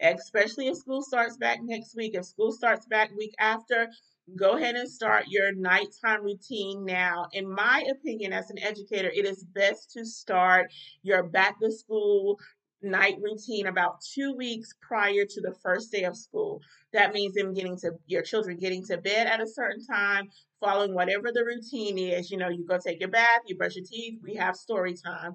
[0.00, 2.14] especially if school starts back next week.
[2.14, 3.88] If school starts back week after,
[4.36, 7.26] go ahead and start your nighttime routine now.
[7.32, 10.70] In my opinion, as an educator, it is best to start
[11.02, 12.38] your back to school
[12.82, 16.60] night routine about two weeks prior to the first day of school.
[16.92, 20.28] That means them getting to your children getting to bed at a certain time,
[20.60, 22.30] following whatever the routine is.
[22.30, 25.34] You know, you go take your bath, you brush your teeth, we have story time.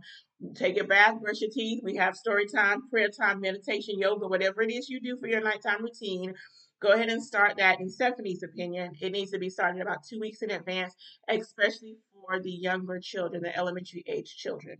[0.55, 4.61] Take your bath, brush your teeth, we have story time, prayer time, meditation, yoga, whatever
[4.61, 6.33] it is you do for your nighttime routine.
[6.83, 7.79] Go ahead and start that.
[7.79, 10.93] In Stephanie's opinion, it needs to be started about two weeks in advance,
[11.29, 14.75] especially for the younger children, the elementary age children.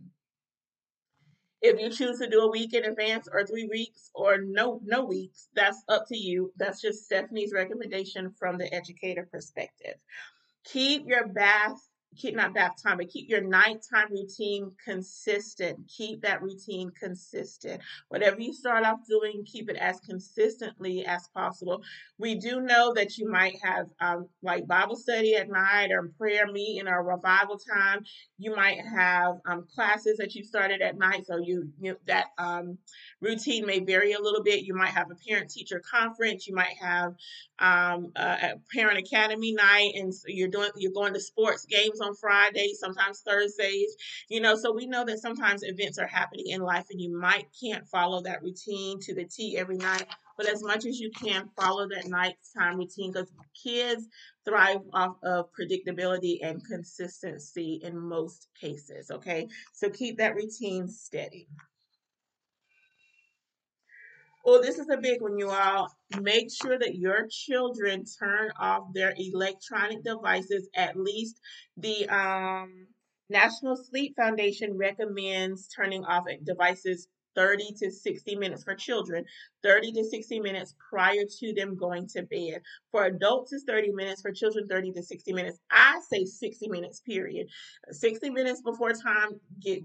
[1.62, 5.06] If you choose to do a week in advance or three weeks or no no
[5.06, 6.52] weeks, that's up to you.
[6.58, 9.94] That's just Stephanie's recommendation from the educator perspective.
[10.64, 15.78] Keep your bath keep not bath time, but keep your nighttime routine consistent.
[15.88, 17.80] Keep that routine consistent.
[18.08, 21.82] Whatever you start off doing, keep it as consistently as possible.
[22.18, 26.46] We do know that you might have um, like Bible study at night or prayer
[26.46, 28.04] meeting or revival time.
[28.38, 32.78] You might have um, classes that you started at night, so you, you that um,
[33.24, 34.64] routine may vary a little bit.
[34.64, 36.46] You might have a parent teacher conference.
[36.46, 37.14] You might have
[37.58, 42.14] um, a, a parent academy night, and you're doing you're going to sports games on
[42.14, 43.96] Fridays, sometimes Thursdays,
[44.28, 47.46] you know, so we know that sometimes events are happening in life and you might
[47.60, 50.06] can't follow that routine to the T every night,
[50.36, 54.06] but as much as you can follow that nighttime routine because kids
[54.44, 59.48] thrive off of predictability and consistency in most cases, okay?
[59.72, 61.48] So keep that routine steady.
[64.46, 65.90] Oh, this is a big one, you all.
[66.20, 70.68] Make sure that your children turn off their electronic devices.
[70.74, 71.40] At least
[71.78, 72.86] the um,
[73.30, 79.24] National Sleep Foundation recommends turning off devices 30 to 60 minutes for children,
[79.62, 82.62] 30 to 60 minutes prior to them going to bed.
[82.90, 84.22] For adults, it's 30 minutes.
[84.22, 85.58] For children, 30 to 60 minutes.
[85.70, 87.48] I say 60 minutes, period.
[87.90, 89.82] 60 minutes before time, get,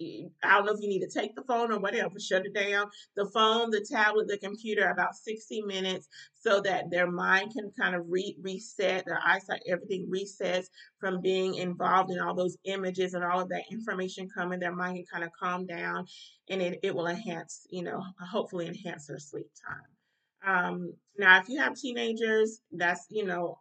[0.00, 2.54] eh, I don't know if you need to take the phone or whatever, shut it
[2.54, 2.88] down.
[3.16, 7.94] The phone, the tablet, the computer, about 60 minutes so that their mind can kind
[7.94, 10.66] of re- reset, their eyesight, everything resets
[11.00, 14.60] from being involved in all those images and all of that information coming.
[14.60, 16.06] Their mind can kind of calm down
[16.48, 20.66] and it, will enhance, you know, hopefully enhance their sleep time.
[20.66, 23.58] Um, now, if you have teenagers, that's, you know,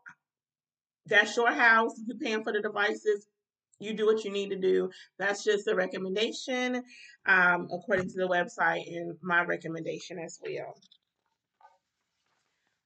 [1.08, 1.94] that's your house.
[2.06, 3.28] You're paying for the devices.
[3.80, 4.90] You do what you need to do.
[5.20, 6.84] That's just a recommendation
[7.26, 10.76] um, according to the website and my recommendation as well.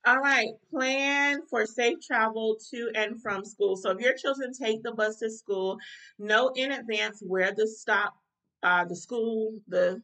[0.06, 3.76] All right, plan for safe travel to and from school.
[3.76, 5.78] So if your children take the bus to school,
[6.18, 8.14] know in advance where the stop,
[8.64, 10.02] uh, the school, the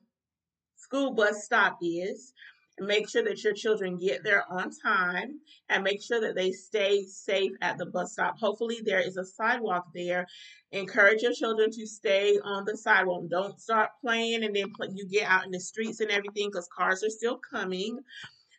[0.76, 2.34] school bus stop is.
[2.80, 7.04] make sure that your children get there on time and make sure that they stay
[7.04, 8.38] safe at the bus stop.
[8.40, 10.28] Hopefully, there is a sidewalk there.
[10.72, 13.24] Encourage your children to stay on the sidewalk.
[13.30, 17.04] Don't start playing and then you get out in the streets and everything because cars
[17.04, 18.00] are still coming.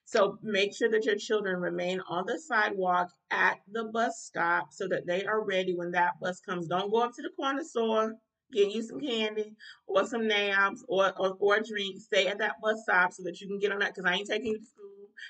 [0.06, 4.88] So make sure that your children remain on the sidewalk at the bus stop so
[4.88, 6.68] that they are ready when that bus comes.
[6.68, 8.14] Don't go up to the corner store
[8.52, 9.54] get you some candy
[9.86, 12.00] or some nabs or, or, or a drink.
[12.00, 14.28] Stay at that bus stop so that you can get on that because I ain't
[14.28, 14.86] taking you to school.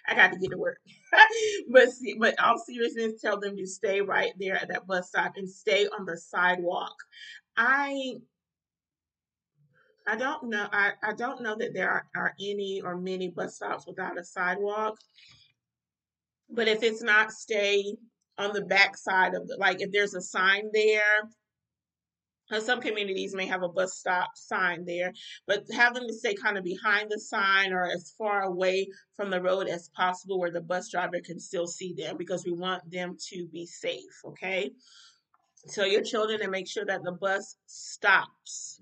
[0.07, 0.79] I got to get to work.
[1.71, 5.49] but but all seriousness, tell them to stay right there at that bus stop and
[5.49, 6.95] stay on the sidewalk.
[7.57, 8.15] I
[10.09, 10.69] I don't know.
[10.73, 14.25] I, I don't know that there are, are any or many bus stops without a
[14.25, 14.97] sidewalk.
[16.49, 17.97] But if it's not, stay
[18.39, 21.23] on the back side of the like if there's a sign there
[22.61, 25.13] some communities may have a bus stop sign there,
[25.47, 29.31] but have them to stay kind of behind the sign or as far away from
[29.31, 32.89] the road as possible where the bus driver can still see them because we want
[32.91, 34.71] them to be safe, okay?
[35.73, 38.81] Tell your children and make sure that the bus stops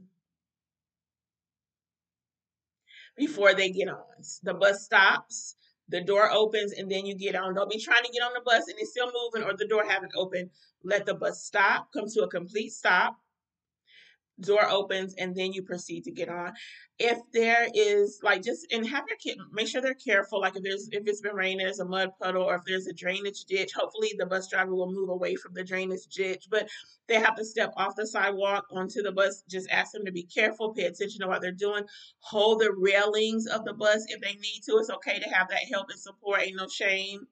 [3.16, 4.02] before they get on.
[4.42, 5.56] The bus stops,
[5.88, 7.54] the door opens, and then you get on.
[7.54, 9.84] Don't be trying to get on the bus and it's still moving or the door
[9.88, 10.50] haven't opened.
[10.82, 13.16] Let the bus stop, come to a complete stop
[14.40, 16.52] door opens and then you proceed to get on.
[16.98, 20.62] If there is like just and have your kid make sure they're careful like if
[20.62, 23.72] there's if it's been raining there's a mud puddle or if there's a drainage ditch
[23.74, 26.68] hopefully the bus driver will move away from the drainage ditch but
[27.08, 30.22] they have to step off the sidewalk onto the bus just ask them to be
[30.22, 31.82] careful pay attention to what they're doing
[32.20, 35.64] hold the railings of the bus if they need to it's okay to have that
[35.72, 37.26] help and support ain't no shame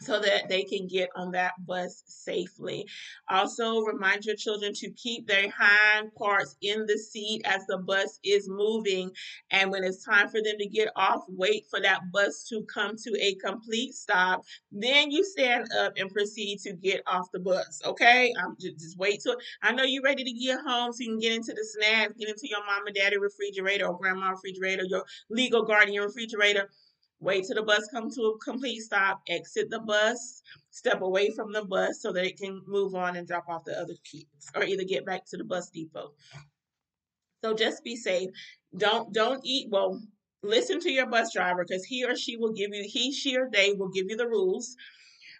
[0.00, 2.86] so that they can get on that bus safely.
[3.28, 8.18] Also, remind your children to keep their hind parts in the seat as the bus
[8.24, 9.10] is moving.
[9.50, 12.96] And when it's time for them to get off, wait for that bus to come
[12.96, 14.44] to a complete stop.
[14.70, 17.80] Then you stand up and proceed to get off the bus.
[17.84, 18.32] Okay?
[18.42, 21.18] Um, just, just wait till I know you're ready to get home so you can
[21.18, 25.04] get into the snacks, get into your mom and daddy refrigerator or grandma refrigerator, your
[25.30, 26.68] legal guardian refrigerator
[27.22, 31.52] wait till the bus comes to a complete stop, exit the bus, step away from
[31.52, 34.64] the bus so that it can move on and drop off the other kids or
[34.64, 36.12] either get back to the bus depot.
[37.44, 38.30] So just be safe.
[38.76, 40.00] Don't don't eat well
[40.42, 43.48] listen to your bus driver because he or she will give you he she or
[43.50, 44.76] they will give you the rules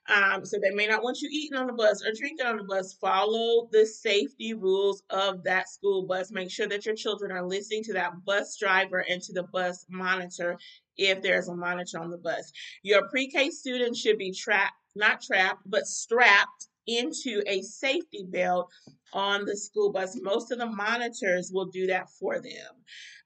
[0.09, 2.65] um, so they may not want you eating on the bus or drinking on the
[2.65, 2.93] bus.
[2.95, 6.33] Follow the safety rules of that school bus.
[6.33, 9.87] Make sure that your children are listening to that bus driver and to the bus
[9.89, 10.59] monitor
[10.97, 12.53] if there's a monitor on the bus.
[12.83, 18.71] Your pre K students should be trapped, not trapped, but strapped into a safety belt
[19.13, 20.19] on the school bus.
[20.21, 22.75] Most of the monitors will do that for them.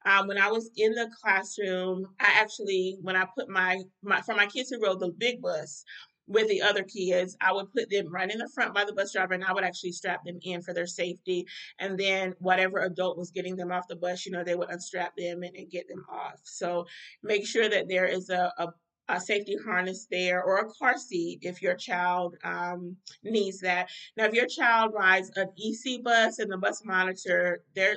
[0.05, 4.35] Um, when I was in the classroom, I actually, when I put my, my for
[4.35, 5.85] my kids who rode the big bus,
[6.27, 9.13] with the other kids, I would put them right in the front by the bus
[9.13, 11.47] driver and I would actually strap them in for their safety.
[11.79, 15.17] And then whatever adult was getting them off the bus, you know, they would unstrap
[15.17, 16.41] them and, and get them off.
[16.45, 16.87] So
[17.23, 18.69] make sure that there is a, a
[19.09, 23.89] a safety harness there or a car seat if your child um, needs that.
[24.17, 27.97] Now, if your child rides an EC bus and the bus monitor, there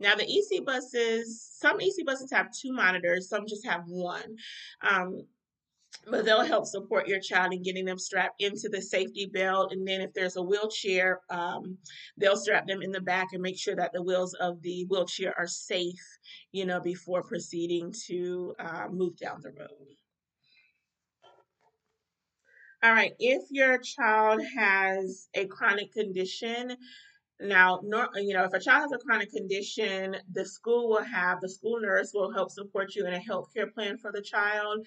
[0.00, 4.36] now the EC buses, some EC buses have two monitors, some just have one.
[4.82, 5.22] Um,
[6.08, 9.72] but they'll help support your child in getting them strapped into the safety belt.
[9.72, 11.78] And then if there's a wheelchair, um,
[12.16, 15.34] they'll strap them in the back and make sure that the wheels of the wheelchair
[15.38, 16.18] are safe,
[16.50, 19.68] you know, before proceeding to uh, move down the road.
[22.82, 26.76] All right, if your child has a chronic condition,
[27.40, 27.80] now,
[28.16, 31.80] you know, if a child has a chronic condition, the school will have the school
[31.80, 34.84] nurse will help support you in a health care plan for the child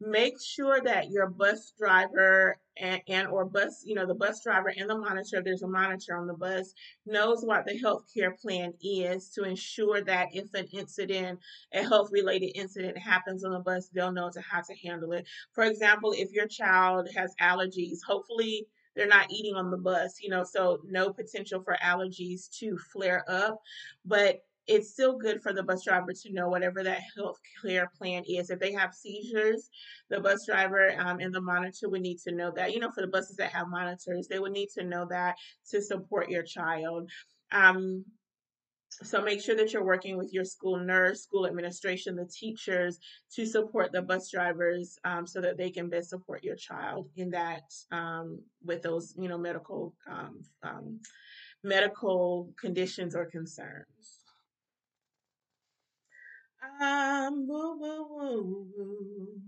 [0.00, 4.72] make sure that your bus driver and, and, or bus you know the bus driver
[4.76, 6.74] and the monitor there's a monitor on the bus
[7.06, 11.38] knows what the health care plan is to ensure that if an incident
[11.72, 15.26] a health related incident happens on the bus they'll know to how to handle it.
[15.52, 20.28] For example if your child has allergies hopefully they're not eating on the bus you
[20.28, 23.62] know so no potential for allergies to flare up.
[24.04, 28.24] But it's still good for the bus driver to know whatever that health care plan
[28.26, 28.50] is.
[28.50, 29.68] If they have seizures,
[30.10, 32.72] the bus driver um, and the monitor would need to know that.
[32.72, 35.36] You know, for the buses that have monitors, they would need to know that
[35.70, 37.10] to support your child.
[37.52, 38.04] Um,
[39.02, 42.98] so make sure that you're working with your school nurse, school administration, the teachers
[43.34, 47.30] to support the bus drivers um, so that they can best support your child in
[47.30, 51.00] that um, with those, you know, medical um, um
[51.62, 54.15] medical conditions or concerns.
[56.80, 59.40] Um, woo, woo, woo, woo.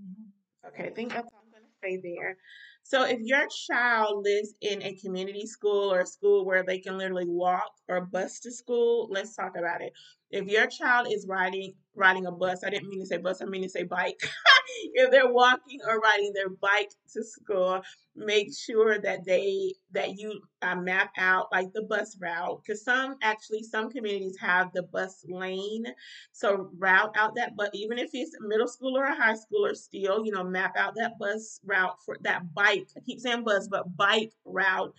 [0.68, 2.36] Okay, I think that's all I'm going to say there.
[2.82, 6.96] So, if your child lives in a community school or a school where they can
[6.98, 9.92] literally walk or bus to school, let's talk about it.
[10.30, 13.46] If your child is riding riding a bus, I didn't mean to say bus, I
[13.46, 14.20] mean to say bike.
[14.94, 17.82] if they're walking or riding their bike to school,
[18.18, 23.14] make sure that they that you uh, map out like the bus route because some
[23.22, 25.84] actually some communities have the bus lane
[26.32, 30.24] so route out that but even if it's middle school or a high schooler still
[30.24, 33.96] you know map out that bus route for that bike i keep saying bus but
[33.96, 34.92] bike route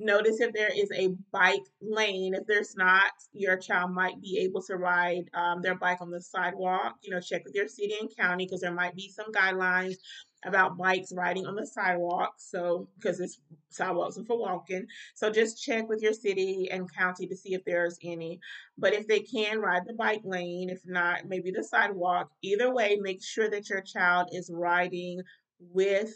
[0.00, 4.62] notice if there is a bike lane if there's not your child might be able
[4.62, 8.14] to ride um, their bike on the sidewalk you know check with your city and
[8.16, 9.96] county because there might be some guidelines
[10.44, 12.34] about bikes riding on the sidewalk.
[12.38, 14.86] So, because it's sidewalks are for walking.
[15.14, 18.40] So, just check with your city and county to see if there's any.
[18.78, 22.30] But if they can ride the bike lane, if not, maybe the sidewalk.
[22.42, 25.20] Either way, make sure that your child is riding
[25.58, 26.14] with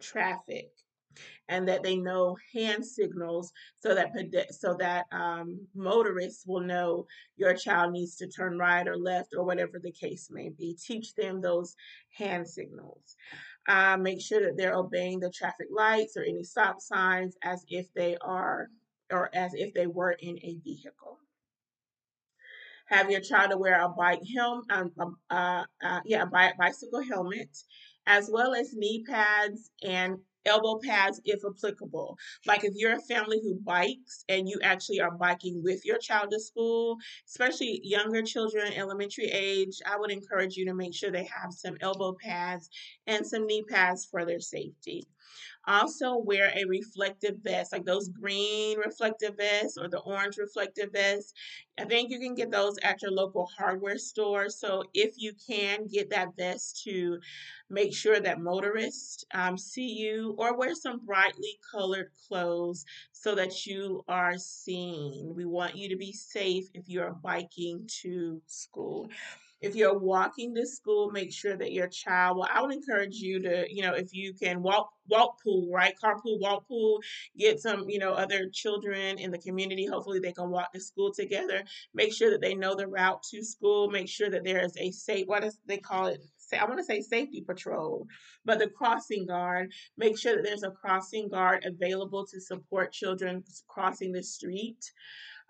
[0.00, 0.70] traffic
[1.48, 4.12] and that they know hand signals so that
[4.50, 7.06] so that um, motorists will know
[7.36, 10.76] your child needs to turn right or left or whatever the case may be.
[10.80, 11.74] Teach them those
[12.16, 13.16] hand signals.
[13.68, 17.92] Uh, make sure that they're obeying the traffic lights or any stop signs as if
[17.94, 18.68] they are
[19.10, 21.18] or as if they were in a vehicle.
[22.86, 27.50] Have your child wear a bike helmet, um, um, uh, uh, yeah, a bicycle helmet,
[28.06, 32.16] as well as knee pads and elbow pads if applicable.
[32.46, 36.30] Like if you're a family who bikes and you actually are biking with your child
[36.30, 41.28] to school, especially younger children, elementary age, I would encourage you to make sure they
[41.42, 42.70] have some elbow pads
[43.06, 45.06] and some knee pads for their safety.
[45.66, 51.32] Also, wear a reflective vest, like those green reflective vests or the orange reflective vests.
[51.78, 54.48] I think you can get those at your local hardware store.
[54.48, 57.18] So, if you can get that vest to
[57.70, 63.66] make sure that motorists um, see you, or wear some brightly colored clothes so that
[63.66, 65.34] you are seen.
[65.34, 69.10] We want you to be safe if you are biking to school.
[69.60, 73.40] If you're walking to school, make sure that your child, well, I would encourage you
[73.42, 75.94] to, you know, if you can walk, walk pool, right?
[76.02, 77.00] Carpool, walk pool,
[77.36, 79.84] get some, you know, other children in the community.
[79.84, 81.64] Hopefully they can walk to school together.
[81.92, 83.90] Make sure that they know the route to school.
[83.90, 86.22] Make sure that there is a safe, what is they call it?
[86.58, 88.06] I want to say safety patrol,
[88.44, 93.44] but the crossing guard, make sure that there's a crossing guard available to support children
[93.68, 94.90] crossing the street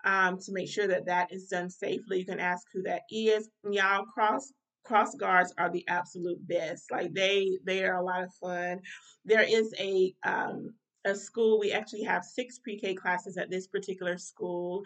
[0.03, 2.19] um, to make sure that that is done safely.
[2.19, 3.49] You can ask who that is.
[3.69, 4.51] Y'all cross
[4.83, 6.91] cross guards are the absolute best.
[6.91, 8.79] Like they they are a lot of fun.
[9.25, 10.73] There is a um,
[11.05, 11.59] a school.
[11.59, 14.83] We actually have six pre-K classes at this particular school,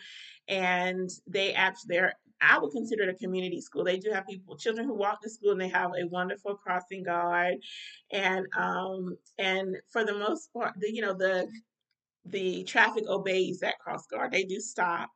[0.47, 3.85] and they actually they're I would consider it a community school.
[3.85, 7.03] They do have people, children who walk to school, and they have a wonderful crossing
[7.03, 7.55] guard,
[8.11, 11.47] and um and for the most part, the you know the
[12.25, 14.31] the traffic obeys that cross guard.
[14.31, 15.09] They do stop.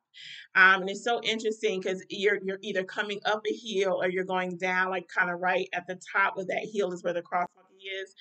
[0.55, 4.24] Um, and it's so interesting because you're you're either coming up a hill or you're
[4.26, 7.22] going down, like kind of right at the top of that hill is where the
[7.22, 7.47] crosswalk
[8.01, 8.14] is.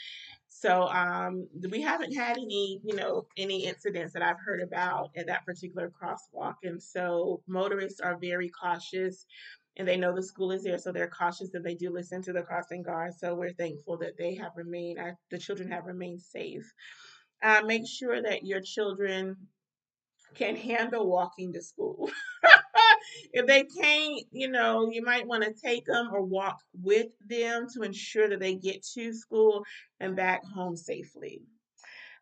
[0.49, 5.27] So um, we haven't had any, you know, any incidents that I've heard about at
[5.27, 6.55] that particular crosswalk.
[6.63, 9.27] And so motorists are very cautious
[9.77, 12.33] and they know the school is there, so they're cautious and they do listen to
[12.33, 13.13] the crossing guard.
[13.19, 14.99] So we're thankful that they have remained,
[15.31, 16.73] the children have remained safe.
[17.43, 19.37] Uh, make sure that your children
[20.35, 22.11] can handle walking to school.
[23.33, 27.67] if they can't, you know, you might want to take them or walk with them
[27.75, 29.65] to ensure that they get to school
[30.01, 31.43] and back home safely.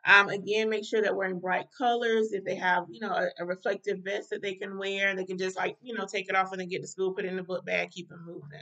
[0.07, 2.33] Um, again, make sure that we're in bright colors.
[2.33, 5.39] If they have, you know, a, a, reflective vest that they can wear, they can
[5.39, 7.37] just like, you know, take it off when they get to school, put it in
[7.37, 8.61] the book bag, keep them moving.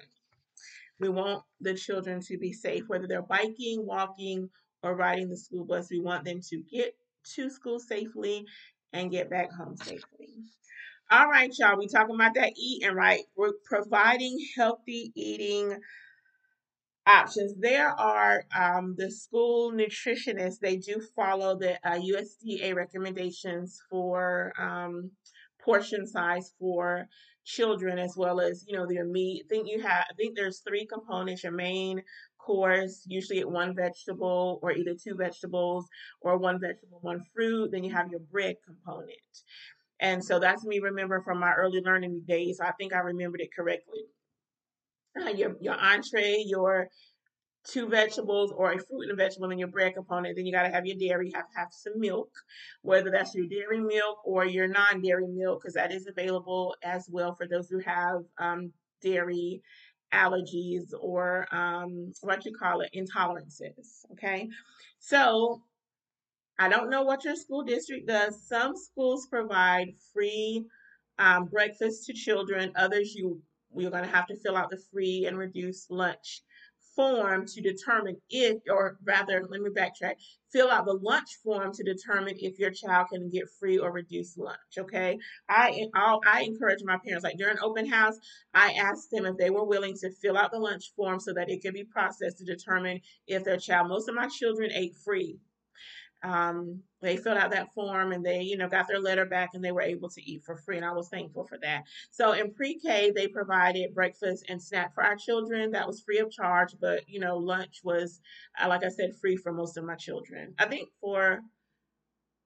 [1.00, 4.50] We want the children to be safe, whether they're biking, walking,
[4.82, 5.90] or riding the school bus.
[5.90, 6.94] We want them to get
[7.34, 8.46] to school safely
[8.92, 10.28] and get back home safely.
[11.10, 11.78] All right, y'all.
[11.78, 13.22] We talking about that eating, right?
[13.36, 15.78] We're providing healthy eating
[17.06, 17.54] options.
[17.58, 20.58] There are um, the school nutritionists.
[20.60, 25.10] They do follow the uh, USDA recommendations for um,
[25.60, 27.08] portion size for
[27.44, 29.44] children, as well as you know their meat.
[29.44, 30.04] I think you have.
[30.10, 31.42] I think there's three components.
[31.42, 32.02] Your main
[32.44, 35.86] course, usually at one vegetable or either two vegetables
[36.20, 37.70] or one vegetable, one fruit.
[37.72, 39.10] Then you have your bread component.
[40.00, 42.58] And so that's me remember from my early learning days.
[42.60, 44.02] I think I remembered it correctly.
[45.20, 46.88] Uh, your your entree, your
[47.64, 50.36] two vegetables or a fruit and a vegetable and your bread component.
[50.36, 51.30] Then you got to have your dairy.
[51.34, 52.30] Have have some milk,
[52.82, 57.34] whether that's your dairy milk or your non-dairy milk, because that is available as well
[57.36, 58.72] for those who have um,
[59.02, 59.62] dairy
[60.12, 64.04] allergies or um, what you call it, intolerances.
[64.12, 64.48] Okay.
[64.98, 65.62] So
[66.58, 68.46] I don't know what your school district does.
[68.46, 70.64] Some schools provide free
[71.18, 72.72] um, breakfast to children.
[72.76, 76.42] Others, you we're going to have to fill out the free and reduced lunch
[76.94, 80.14] form to determine if, or rather, let me backtrack,
[80.52, 84.38] fill out the lunch form to determine if your child can get free or reduced
[84.38, 84.58] lunch.
[84.78, 85.18] Okay,
[85.48, 88.18] I I'll, I encourage my parents like during open house,
[88.54, 91.50] I asked them if they were willing to fill out the lunch form so that
[91.50, 93.88] it could be processed to determine if their child.
[93.88, 95.38] Most of my children ate free
[96.22, 99.64] um, they filled out that form and they, you know, got their letter back and
[99.64, 100.76] they were able to eat for free.
[100.76, 101.82] And I was thankful for that.
[102.10, 105.72] So in pre-K, they provided breakfast and snack for our children.
[105.72, 108.20] That was free of charge, but you know, lunch was,
[108.62, 110.54] uh, like I said, free for most of my children.
[110.58, 111.40] I think for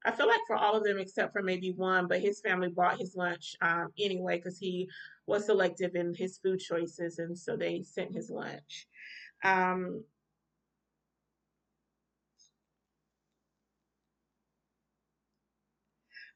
[0.05, 3.01] I feel like for all of them except for maybe one, but his family bought
[3.01, 4.89] his lunch um, anyway because he
[5.27, 8.87] was selective in his food choices, and so they sent his lunch.
[9.43, 10.05] Um,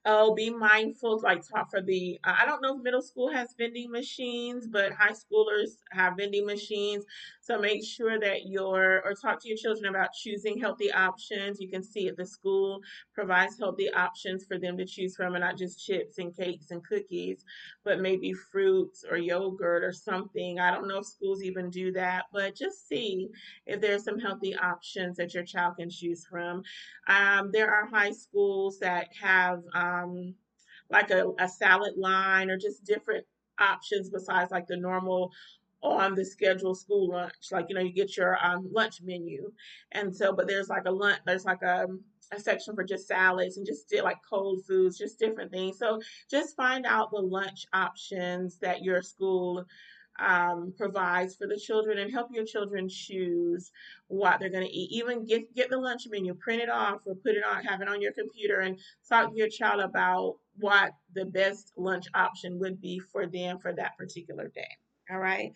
[0.06, 3.90] Oh, be mindful, like talk for the, I don't know if middle school has vending
[3.90, 7.04] machines, but high schoolers have vending machines.
[7.50, 11.60] So make sure that your, or talk to your children about choosing healthy options.
[11.60, 12.80] You can see at the school
[13.12, 16.86] provides healthy options for them to choose from, and not just chips and cakes and
[16.86, 17.44] cookies,
[17.82, 20.60] but maybe fruits or yogurt or something.
[20.60, 23.26] I don't know if schools even do that, but just see
[23.66, 26.62] if there's some healthy options that your child can choose from.
[27.08, 30.36] Um, there are high schools that have um,
[30.88, 33.26] like a, a salad line or just different
[33.58, 35.32] options besides like the normal
[35.82, 37.50] on the scheduled school lunch.
[37.50, 39.52] Like, you know, you get your um, lunch menu.
[39.92, 41.86] And so, but there's like a lunch, there's like a,
[42.32, 45.78] a section for just salads and just like cold foods, just different things.
[45.78, 46.00] So
[46.30, 49.64] just find out the lunch options that your school
[50.18, 53.72] um, provides for the children and help your children choose
[54.08, 54.92] what they're going to eat.
[54.92, 57.88] Even get get the lunch menu, print it off or put it on, have it
[57.88, 58.78] on your computer, and
[59.08, 63.72] talk to your child about what the best lunch option would be for them for
[63.72, 64.76] that particular day.
[65.10, 65.52] All right.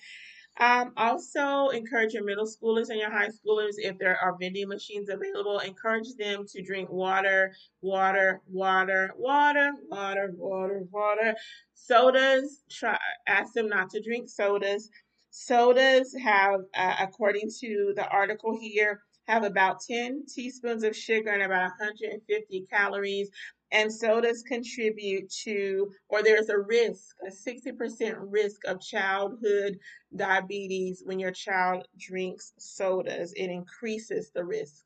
[0.61, 5.09] Um, also, encourage your middle schoolers and your high schoolers, if there are vending machines
[5.09, 11.35] available, encourage them to drink water, water, water, water, water, water, water.
[11.75, 14.91] Sodas, try, ask them not to drink sodas.
[15.31, 21.43] Sodas have, uh, according to the article here, have about 10 teaspoons of sugar and
[21.43, 23.31] about 150 calories
[23.75, 29.79] and sodas contribute to, or there's a risk, a 60% risk of childhood
[30.15, 33.33] diabetes when your child drinks sodas.
[33.37, 34.85] It increases the risk.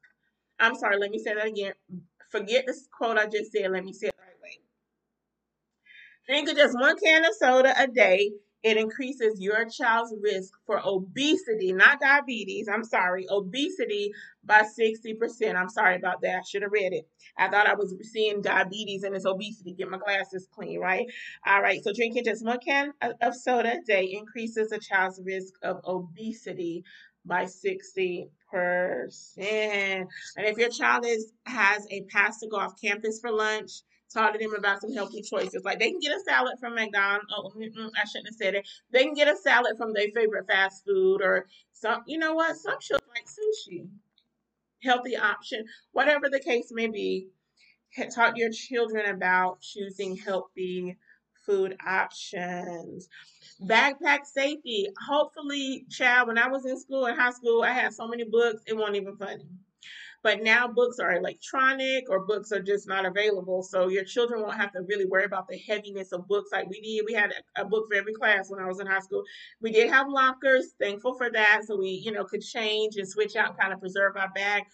[0.59, 1.75] I'm sorry, let me say that again.
[2.31, 3.71] Forget this quote I just said.
[3.71, 4.59] Let me say it the right way.
[6.27, 8.33] Drink just one can of soda a day
[8.63, 12.69] it increases your child's risk for obesity, not diabetes.
[12.69, 14.13] I'm sorry, obesity
[14.45, 15.55] by 60%.
[15.55, 16.39] I'm sorry about that.
[16.39, 17.09] I should have read it.
[17.39, 19.75] I thought I was seeing diabetes and it's obesity.
[19.75, 21.07] Get my glasses clean, right?
[21.47, 25.55] All right, so drinking just one can of soda a day increases a child's risk
[25.63, 26.85] of obesity
[27.25, 28.29] by 60%.
[29.37, 30.07] And
[30.37, 33.83] if your child is has a pass to go off campus for lunch,
[34.13, 35.65] talk to them about some healthy choices.
[35.65, 37.27] Like they can get a salad from McDonald's.
[37.37, 38.69] Oh, mm, mm, I shouldn't have said it.
[38.93, 42.03] They can get a salad from their favorite fast food or some.
[42.07, 42.57] You know what?
[42.57, 43.89] Some children like sushi.
[44.83, 47.29] Healthy option, whatever the case may be.
[48.15, 50.97] Talk to your children about choosing healthy
[51.47, 53.09] food options.
[53.63, 54.89] Backpack safety.
[55.09, 58.63] Hopefully, child, when I was in school, in high school, I had so many books,
[58.67, 59.47] it wasn't even funny.
[60.29, 63.63] But now books are electronic or books are just not available.
[63.63, 66.83] So your children won't have to really worry about the heaviness of books like we
[66.83, 67.07] did.
[67.07, 69.23] We had a, book for every class when I was in high school.
[69.63, 71.63] We did have lockers, thankful for that.
[71.67, 74.65] So we, you know, could change and switch out kind of preserve our bag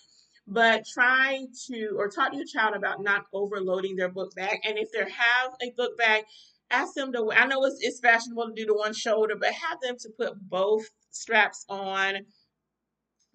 [0.49, 4.77] but try to or talk to your child about not overloading their book bag and
[4.77, 6.23] if they have a book bag
[6.71, 9.81] ask them to i know it's, it's fashionable to do the one shoulder but have
[9.81, 12.17] them to put both straps on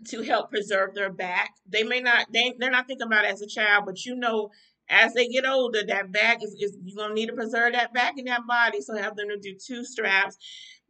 [0.08, 1.56] to help preserve their back.
[1.68, 4.52] They may not they they're not thinking about it as a child, but you know
[4.90, 8.18] as they get older, that back is, is you're gonna need to preserve that back
[8.18, 8.82] in that body.
[8.82, 10.38] So have them to do two straps.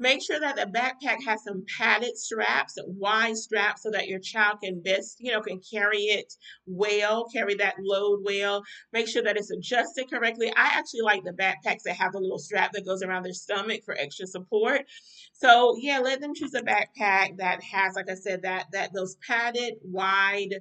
[0.02, 4.60] Make sure that the backpack has some padded straps, wide straps, so that your child
[4.64, 6.34] can best, you know, can carry it
[6.66, 8.64] well, carry that load well.
[8.94, 10.54] Make sure that it's adjusted correctly.
[10.56, 13.82] I actually like the backpacks that have the little strap that goes around their stomach
[13.84, 14.84] for extra support.
[15.34, 19.18] So yeah, let them choose a backpack that has, like I said, that that those
[19.28, 20.56] padded, wide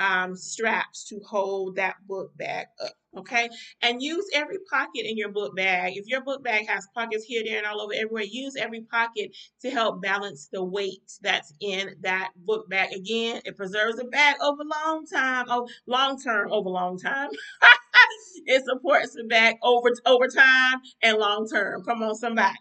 [0.00, 2.92] um, straps to hold that book bag up.
[3.16, 3.48] Okay,
[3.82, 5.94] and use every pocket in your book bag.
[5.96, 9.36] If your book bag has pockets here, there, and all over everywhere, use every pocket
[9.62, 12.92] to help balance the weight that's in that book bag.
[12.92, 17.30] Again, it preserves the bag over long time, oh, long term over long time.
[18.46, 21.82] it supports the bag over over time and long term.
[21.84, 22.56] Come on, somebody.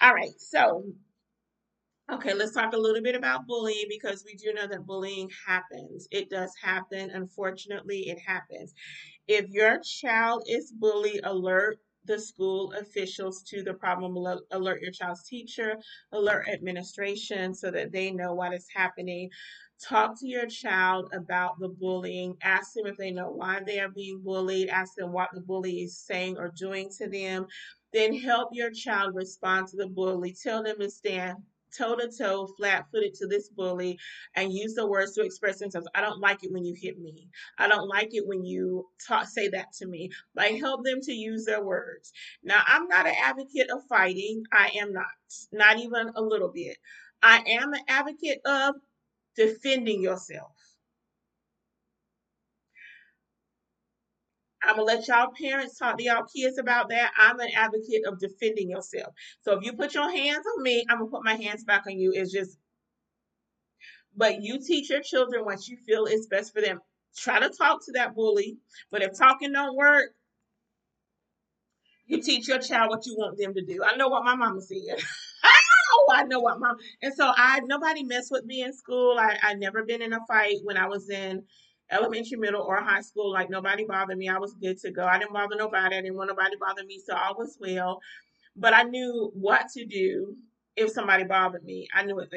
[0.00, 0.84] All right, so
[2.12, 6.08] Okay, let's talk a little bit about bullying because we do know that bullying happens.
[6.10, 7.08] It does happen.
[7.10, 8.74] Unfortunately, it happens.
[9.28, 14.16] If your child is bullied, alert the school officials to the problem,
[14.50, 15.76] alert your child's teacher,
[16.12, 19.30] alert administration so that they know what is happening.
[19.80, 22.36] Talk to your child about the bullying.
[22.42, 24.68] Ask them if they know why they are being bullied.
[24.68, 27.46] Ask them what the bully is saying or doing to them.
[27.92, 30.34] Then help your child respond to the bully.
[30.42, 31.36] Tell them to stand
[31.76, 33.98] toe to toe, flat footed to this bully
[34.36, 35.88] and use the words to express themselves.
[35.94, 37.28] I don't like it when you hit me.
[37.58, 40.10] I don't like it when you talk, say that to me.
[40.34, 42.12] Like help them to use their words.
[42.42, 44.44] Now, I'm not an advocate of fighting.
[44.52, 45.06] I am not,
[45.52, 46.76] not even a little bit.
[47.22, 48.76] I am an advocate of
[49.36, 50.52] defending yourself.
[54.62, 57.12] I'm gonna let y'all parents talk to y'all kids about that.
[57.16, 59.14] I'm an advocate of defending yourself.
[59.42, 61.98] So if you put your hands on me, I'm gonna put my hands back on
[61.98, 62.12] you.
[62.14, 62.58] It's just,
[64.16, 66.80] but you teach your children what you feel is best for them.
[67.16, 68.58] Try to talk to that bully,
[68.90, 70.10] but if talking don't work,
[72.06, 73.82] you teach your child what you want them to do.
[73.84, 74.78] I know what my mama said.
[75.44, 76.76] oh, I know what mom.
[77.02, 79.16] And so I nobody messed with me in school.
[79.18, 81.44] I I never been in a fight when I was in
[81.90, 83.32] elementary, middle, or high school.
[83.32, 84.28] Like nobody bothered me.
[84.28, 85.04] I was good to go.
[85.04, 85.96] I didn't bother nobody.
[85.96, 87.00] I didn't want nobody bother me.
[87.04, 88.00] So all was well.
[88.56, 90.36] But I knew what to do
[90.76, 91.88] if somebody bothered me.
[91.94, 92.32] I knew it.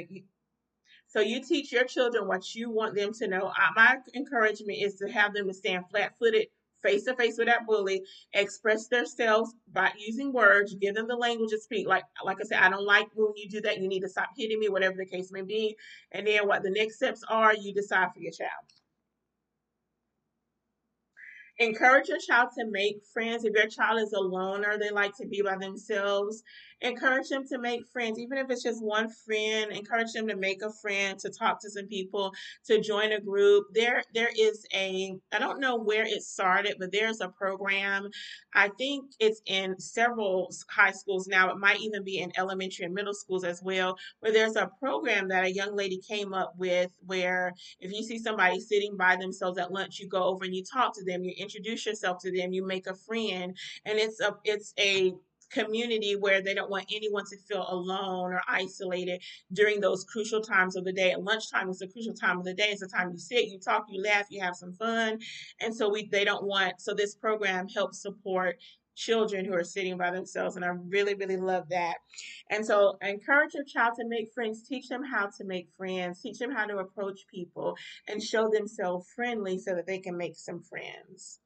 [1.08, 3.48] So you teach your children what you want them to know.
[3.48, 6.48] Uh, my encouragement is to have them to stand flat footed,
[6.82, 11.52] face to face with that bully, express themselves by using words, give them the language
[11.52, 11.88] to speak.
[11.88, 13.80] Like like I said, I don't like when you do that.
[13.80, 15.78] You need to stop hitting me, whatever the case may be.
[16.12, 18.50] And then what the next steps are, you decide for your child.
[21.60, 23.46] Encourage your child to make friends.
[23.46, 26.44] If your child is a loner, they like to be by themselves.
[26.84, 29.72] Encourage them to make friends, even if it's just one friend.
[29.72, 32.34] Encourage them to make a friend, to talk to some people,
[32.66, 33.68] to join a group.
[33.74, 35.18] There, there is a.
[35.32, 38.10] I don't know where it started, but there's a program.
[38.54, 41.50] I think it's in several high schools now.
[41.52, 45.30] It might even be in elementary and middle schools as well, where there's a program
[45.30, 49.58] that a young lady came up with, where if you see somebody sitting by themselves
[49.58, 51.24] at lunch, you go over and you talk to them.
[51.24, 53.56] You introduce yourself to them, you make a friend,
[53.86, 55.14] and it's a it's a
[55.54, 59.22] community where they don't want anyone to feel alone or isolated
[59.54, 61.12] during those crucial times of the day.
[61.12, 62.70] And lunchtime is a crucial time of the day.
[62.70, 65.20] It's the time you sit, you talk, you laugh, you have some fun.
[65.62, 68.58] And so we they don't want so this program helps support
[68.96, 71.96] children who are sitting by themselves and I really really love that.
[72.50, 76.38] And so encourage your child to make friends, teach them how to make friends, teach
[76.38, 77.76] them how to approach people
[78.08, 81.40] and show themselves friendly so that they can make some friends.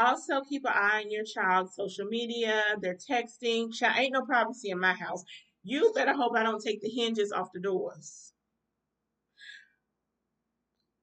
[0.00, 3.72] Also, keep an eye on your child's social media, their texting.
[3.72, 5.24] Child, ain't no privacy in my house.
[5.62, 8.32] You better hope I don't take the hinges off the doors.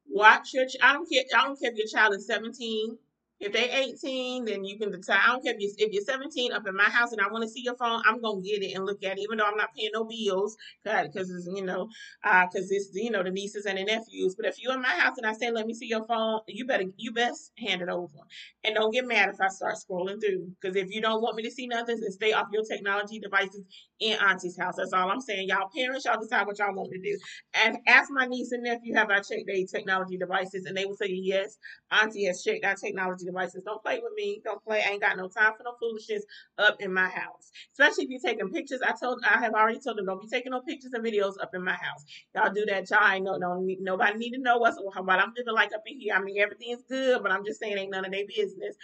[0.09, 0.65] Watch your.
[0.81, 1.23] I don't care.
[1.35, 2.97] I don't care if your child is 17
[3.39, 5.19] if they 18, then you can decide.
[5.23, 7.43] I don't care if you're, if you're 17 up in my house and I want
[7.43, 9.57] to see your phone, I'm gonna get it and look at it, even though I'm
[9.57, 11.88] not paying no bills, because it's you know,
[12.23, 14.35] because uh, it's you know the nieces and the nephews.
[14.35, 16.65] But if you're in my house and I say, let me see your phone, you
[16.65, 18.17] better you best hand it over,
[18.63, 20.51] and don't get mad if I start scrolling through.
[20.59, 23.63] Because if you don't want me to see nothing, then stay off your technology devices
[23.99, 24.75] in Auntie's house.
[24.77, 25.47] That's all I'm saying.
[25.47, 27.17] Y'all parents, y'all decide what y'all want to do.
[27.53, 30.65] And ask my niece and nephew, have I checked their technology devices?
[30.65, 31.57] And they will say yes.
[31.91, 33.63] Auntie has checked our technology devices.
[33.63, 34.41] Don't play with me.
[34.43, 34.84] Don't play.
[34.84, 36.23] I ain't got no time for no foolishness
[36.57, 37.51] up in my house.
[37.73, 38.82] Especially if you're taking pictures.
[38.82, 41.53] I told I have already told them don't be taking no pictures and videos up
[41.53, 42.05] in my house.
[42.36, 42.89] Y'all do that.
[42.89, 45.99] Y'all ain't no no nobody need to know what's what I'm living like up in
[45.99, 46.15] here.
[46.15, 48.75] I mean everything is good, but I'm just saying ain't none of their business.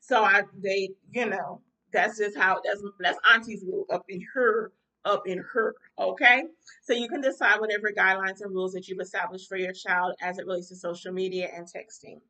[0.00, 1.60] So I they you know
[1.92, 4.72] that's just how that's that's auntie's rule up in her
[5.04, 5.74] up in her.
[5.98, 6.44] Okay.
[6.82, 10.38] So you can decide whatever guidelines and rules that you've established for your child as
[10.38, 12.20] it relates to social media and texting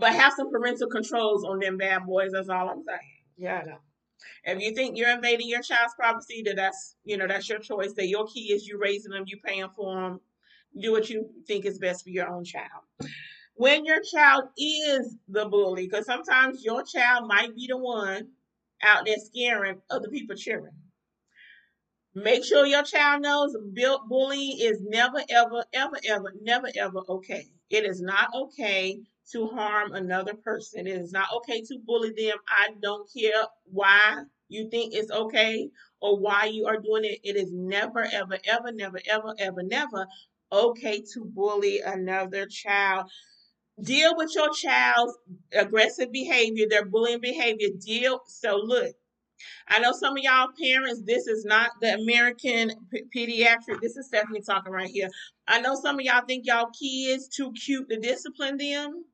[0.00, 2.32] but have some parental controls on them bad boys.
[2.32, 2.98] That's all I'm saying.
[3.36, 3.62] Yeah.
[4.44, 7.92] If you think you're invading your child's privacy, that that's you know that's your choice.
[7.94, 10.20] That your kids, you raising them, you paying for them.
[10.80, 12.84] Do what you think is best for your own child.
[13.54, 18.28] When your child is the bully, because sometimes your child might be the one
[18.82, 20.72] out there scaring other people cheering.
[22.14, 27.46] Make sure your child knows built bullying is never, ever, ever, ever, never, ever okay.
[27.68, 29.00] It is not okay
[29.32, 30.86] to harm another person.
[30.86, 32.36] It is not okay to bully them.
[32.48, 35.68] I don't care why you think it's okay
[36.00, 37.20] or why you are doing it.
[37.24, 40.06] It is never, ever, ever, never, ever, ever, never
[40.52, 43.10] okay to bully another child.
[43.82, 45.16] Deal with your child's
[45.54, 47.68] aggressive behavior, their bullying behavior.
[47.80, 48.20] Deal.
[48.26, 48.94] So look,
[49.68, 53.80] I know some of y'all parents, this is not the American p- pediatric.
[53.80, 55.08] This is Stephanie talking right here.
[55.48, 59.04] I know some of y'all think y'all kids too cute to discipline them.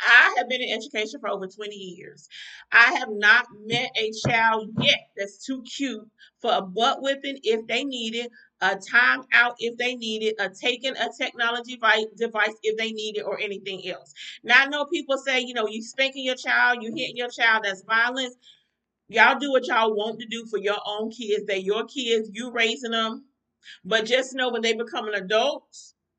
[0.00, 2.28] I have been in education for over 20 years.
[2.72, 6.06] I have not met a child yet that's too cute
[6.40, 8.30] for a butt whipping if they need it,
[8.60, 12.92] a time out if they need it, a taking a technology vi- device if they
[12.92, 14.14] need it, or anything else.
[14.44, 17.64] Now, I know people say, you know, you spanking your child, you hitting your child,
[17.64, 18.36] that's violence.
[19.08, 21.44] Y'all do what y'all want to do for your own kids.
[21.46, 23.26] They're your kids, you raising them.
[23.84, 25.64] But just know when they become an adult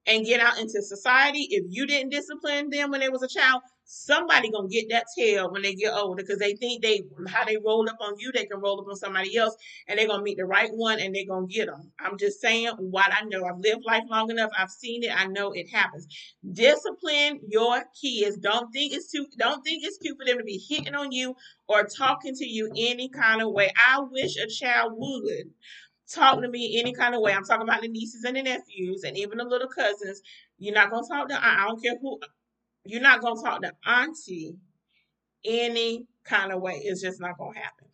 [0.08, 3.62] and get out into society, if you didn't discipline them when they was a child,
[3.92, 7.58] somebody gonna get that tail when they get older because they think they how they
[7.58, 9.56] roll up on you, they can roll up on somebody else,
[9.88, 11.92] and they're gonna meet the right one and they're gonna get them.
[12.00, 13.46] I'm just saying what I know.
[13.46, 14.52] I've lived life long enough.
[14.58, 15.12] I've seen it.
[15.16, 16.08] I know it happens.
[16.54, 18.38] Discipline your kids.
[18.38, 19.26] Don't think it's too.
[19.38, 21.36] Don't think it's cute for them to be hitting on you
[21.68, 23.72] or talking to you any kind of way.
[23.76, 25.52] I wish a child would
[26.14, 27.34] talk to me any kind of way.
[27.34, 30.22] I'm talking about the nieces and the nephews and even the little cousins.
[30.58, 32.20] You're not gonna talk to I don't care who
[32.86, 34.56] you're not gonna talk to auntie
[35.46, 36.82] any kind of way.
[36.84, 37.88] It's just not gonna happen.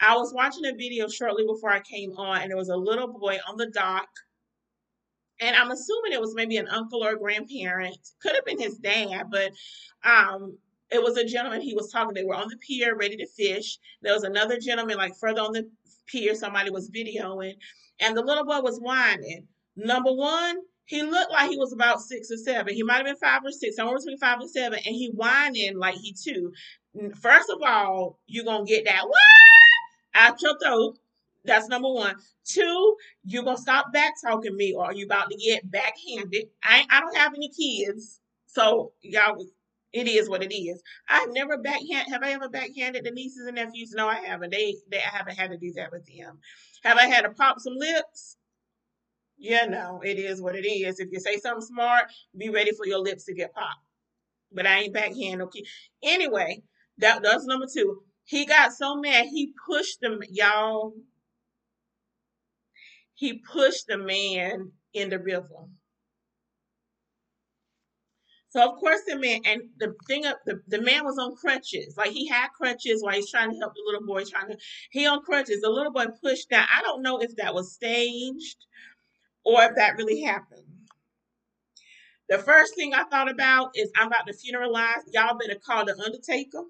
[0.00, 3.08] I was watching a video shortly before I came on, and there was a little
[3.08, 4.08] boy on the dock,
[5.40, 7.96] and I'm assuming it was maybe an uncle or a grandparent.
[8.20, 9.52] Could have been his dad, but
[10.04, 10.58] um
[10.90, 12.14] it was a gentleman he was talking.
[12.14, 13.78] They were on the pier ready to fish.
[14.02, 15.68] There was another gentleman like further on the
[16.06, 17.54] pier, somebody was videoing,
[18.00, 19.46] and the little boy was whining.
[19.76, 22.74] Number one, he looked like he was about six or seven.
[22.74, 25.78] He might have been five or six, somewhere between five and seven, and he whining
[25.78, 26.52] like he two.
[27.20, 29.16] First of all, you're gonna get that what
[30.14, 30.98] out your throat.
[31.44, 32.16] That's number one.
[32.44, 36.48] Two, you're gonna stop back talking me, or you about to get backhanded.
[36.62, 39.44] I I don't have any kids, so y'all,
[39.92, 40.82] it is what it is.
[41.08, 42.08] I've never backhand.
[42.10, 43.92] Have I ever backhanded the nieces and nephews?
[43.92, 44.50] No, I haven't.
[44.50, 46.38] They they I haven't had to do that with them.
[46.82, 48.36] Have I had to pop some lips?
[49.38, 51.00] Yeah, no, it is what it is.
[51.00, 52.04] If you say something smart,
[52.36, 53.84] be ready for your lips to get popped.
[54.52, 55.64] But I ain't backhand, okay.
[56.02, 56.62] Anyway,
[56.98, 58.02] that that's number two.
[58.24, 60.94] He got so mad he pushed them, y'all.
[63.14, 65.66] He pushed the man in the river.
[68.52, 71.96] So of course the man and the thing up the, the man was on crutches.
[71.96, 74.58] Like he had crutches while he's trying to help the little boy trying to
[74.90, 75.62] he on crutches.
[75.62, 76.66] The little boy pushed down.
[76.70, 78.66] I don't know if that was staged
[79.42, 80.66] or if that really happened.
[82.28, 85.00] The first thing I thought about is I'm about to funeralize.
[85.14, 86.64] Y'all better call the undertaker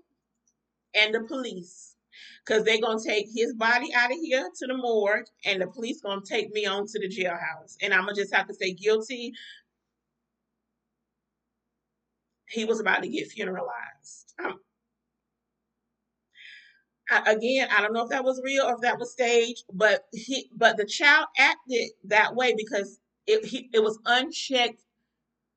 [0.95, 1.97] and the police.
[2.45, 6.01] Cause they're gonna take his body out of here to the morgue and the police
[6.01, 7.77] gonna take me on to the jailhouse.
[7.83, 9.33] And I'm gonna just have to say guilty.
[12.53, 14.35] He was about to get funeralized.
[14.45, 14.61] Um,
[17.11, 20.05] I, again, I don't know if that was real or if that was staged, but
[20.13, 24.83] he, but the child acted that way because it he, it was unchecked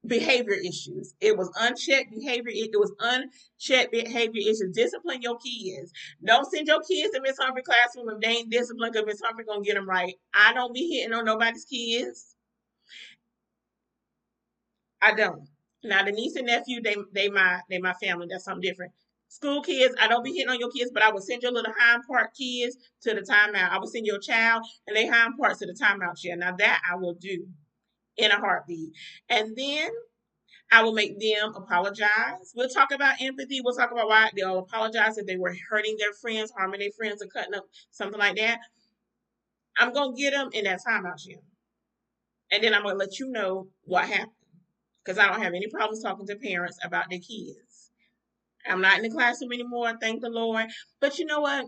[0.08, 1.16] behavior issues.
[1.20, 2.52] It was unchecked behavior.
[2.54, 4.72] It, was unchecked behavior issues.
[4.74, 5.92] Discipline your kids.
[6.24, 9.46] Don't send your kids to Miss Humphrey classroom if they ain't disciplined because Miss Humphrey
[9.46, 10.16] gonna get them right.
[10.34, 12.36] I don't be hitting on nobody's kids.
[15.02, 15.48] I don't.
[15.86, 18.28] Now the niece and nephew, they they my they my family.
[18.30, 18.92] That's something different.
[19.28, 21.74] School kids, I don't be hitting on your kids, but I will send your little
[21.78, 23.72] hind part kids to the timeout.
[23.72, 26.38] I will send your child and they hind parts to the timeout chair.
[26.38, 27.46] Now that I will do
[28.18, 28.92] in a heartbeat.
[29.30, 29.90] And then
[30.72, 32.54] I will make them apologize.
[32.56, 33.62] We'll talk about empathy.
[33.62, 37.22] We'll talk about why they'll apologize if they were hurting their friends, harming their friends,
[37.22, 38.60] or cutting up something like that.
[39.78, 41.38] I'm gonna get them in that timeout chair,
[42.52, 44.32] and then I'm gonna let you know what happened
[45.06, 47.92] because I don't have any problems talking to parents about their kids.
[48.68, 50.66] I'm not in the classroom anymore, thank the Lord.
[51.00, 51.66] But you know what?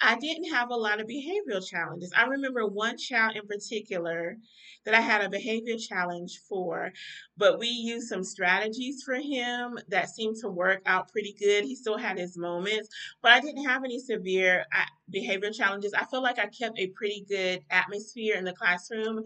[0.00, 2.12] I didn't have a lot of behavioral challenges.
[2.16, 4.36] I remember one child in particular
[4.84, 6.92] that I had a behavior challenge for,
[7.36, 11.64] but we used some strategies for him that seemed to work out pretty good.
[11.64, 12.88] He still had his moments,
[13.22, 15.94] but I didn't have any severe uh, behavior challenges.
[15.94, 19.22] I feel like I kept a pretty good atmosphere in the classroom.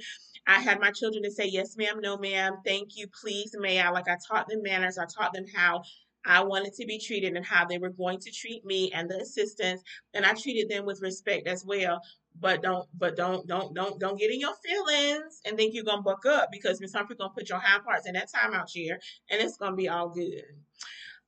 [0.46, 3.90] I had my children to say, yes, ma'am, no, ma'am, thank you, please, may I.
[3.90, 5.82] Like I taught them manners, I taught them how
[6.26, 9.20] I wanted to be treated and how they were going to treat me and the
[9.20, 9.82] assistants,
[10.14, 12.00] and I treated them with respect as well.
[12.40, 16.02] But don't, but don't, don't, don't, don't get in your feelings and think you're gonna
[16.02, 19.00] buck up because Miss Humphrey gonna put your hind parts in that timeout chair,
[19.30, 20.44] and it's gonna be all good.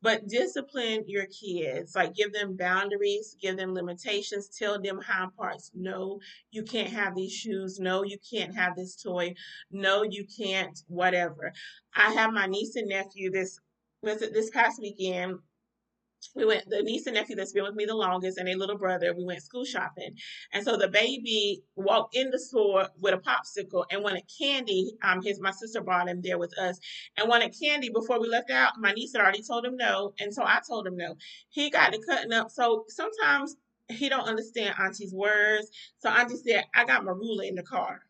[0.03, 5.70] But discipline your kids like give them boundaries give them limitations tell them how parts.
[5.74, 6.20] No
[6.51, 7.78] you can't have these shoes.
[7.78, 9.34] No you can't have this toy.
[9.70, 11.53] No you can't whatever.
[11.95, 13.61] I have my niece and nephew this
[14.03, 15.38] this past weekend
[16.34, 18.76] we went the niece and nephew that's been with me the longest and a little
[18.76, 20.14] brother we went school shopping.
[20.53, 24.92] And so the baby walked in the store with a popsicle and wanted candy.
[25.03, 26.78] Um his my sister brought him there with us
[27.16, 28.72] and wanted candy before we left out.
[28.78, 31.16] My niece had already told him no and so i told him no.
[31.48, 32.51] He got to cutting up.
[32.51, 33.57] So sometimes
[33.88, 35.70] he don't understand auntie's words.
[36.01, 38.01] So auntie said i got my ruler in the car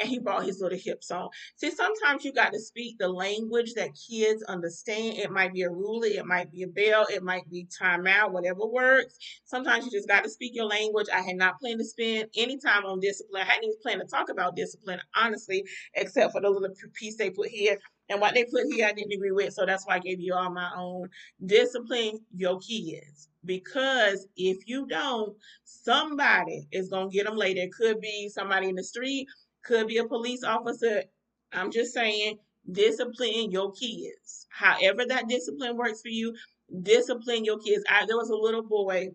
[0.00, 1.28] and he brought his little hips on.
[1.56, 5.18] See, sometimes you got to speak the language that kids understand.
[5.18, 8.66] It might be a ruler, it might be a bell, it might be timeout, whatever
[8.66, 9.18] works.
[9.44, 11.08] Sometimes you just got to speak your language.
[11.12, 13.42] I had not planned to spend any time on discipline.
[13.42, 15.64] I hadn't even planned to talk about discipline, honestly,
[15.94, 17.78] except for the little piece they put here.
[18.08, 19.54] And what they put here, I didn't agree with.
[19.54, 21.08] So that's why I gave you all my own.
[21.46, 23.28] Discipline your kids.
[23.44, 25.34] Because if you don't,
[25.64, 27.62] somebody is going to get them later.
[27.62, 29.26] It could be somebody in the street
[29.64, 31.04] could be a police officer.
[31.52, 32.38] I'm just saying,
[32.70, 34.46] discipline your kids.
[34.50, 36.34] However, that discipline works for you,
[36.82, 37.84] discipline your kids.
[37.88, 39.10] I, there was a little boy,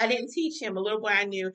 [0.00, 1.52] I didn't teach him, a little boy I knew.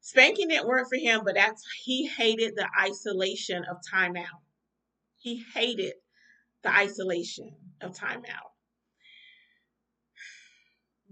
[0.00, 4.42] Spanking didn't work for him, but that's he hated the isolation of timeout.
[5.16, 5.94] He hated
[6.62, 8.53] the isolation of timeout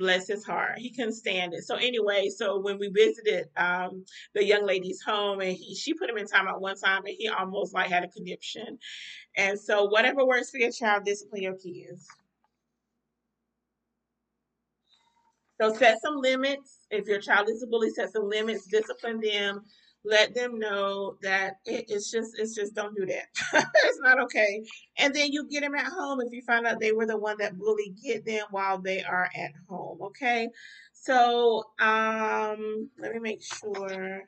[0.03, 0.79] bless his heart.
[0.79, 1.63] He couldn't stand it.
[1.63, 6.11] So anyway, so when we visited um, the young lady's home, and he, she put
[6.11, 8.79] him in timeout one time, and he almost like had a conniption.
[9.37, 12.09] And so whatever works for your child, discipline your kids.
[15.61, 16.81] So set some limits.
[16.91, 19.63] If your child is a bully, set some limits, discipline them
[20.05, 23.27] let them know that it, it's just it's just don't do that
[23.85, 24.63] it's not okay
[24.99, 27.37] and then you get them at home if you find out they were the one
[27.39, 30.49] that bullied get them while they are at home okay
[30.93, 34.23] so um let me make sure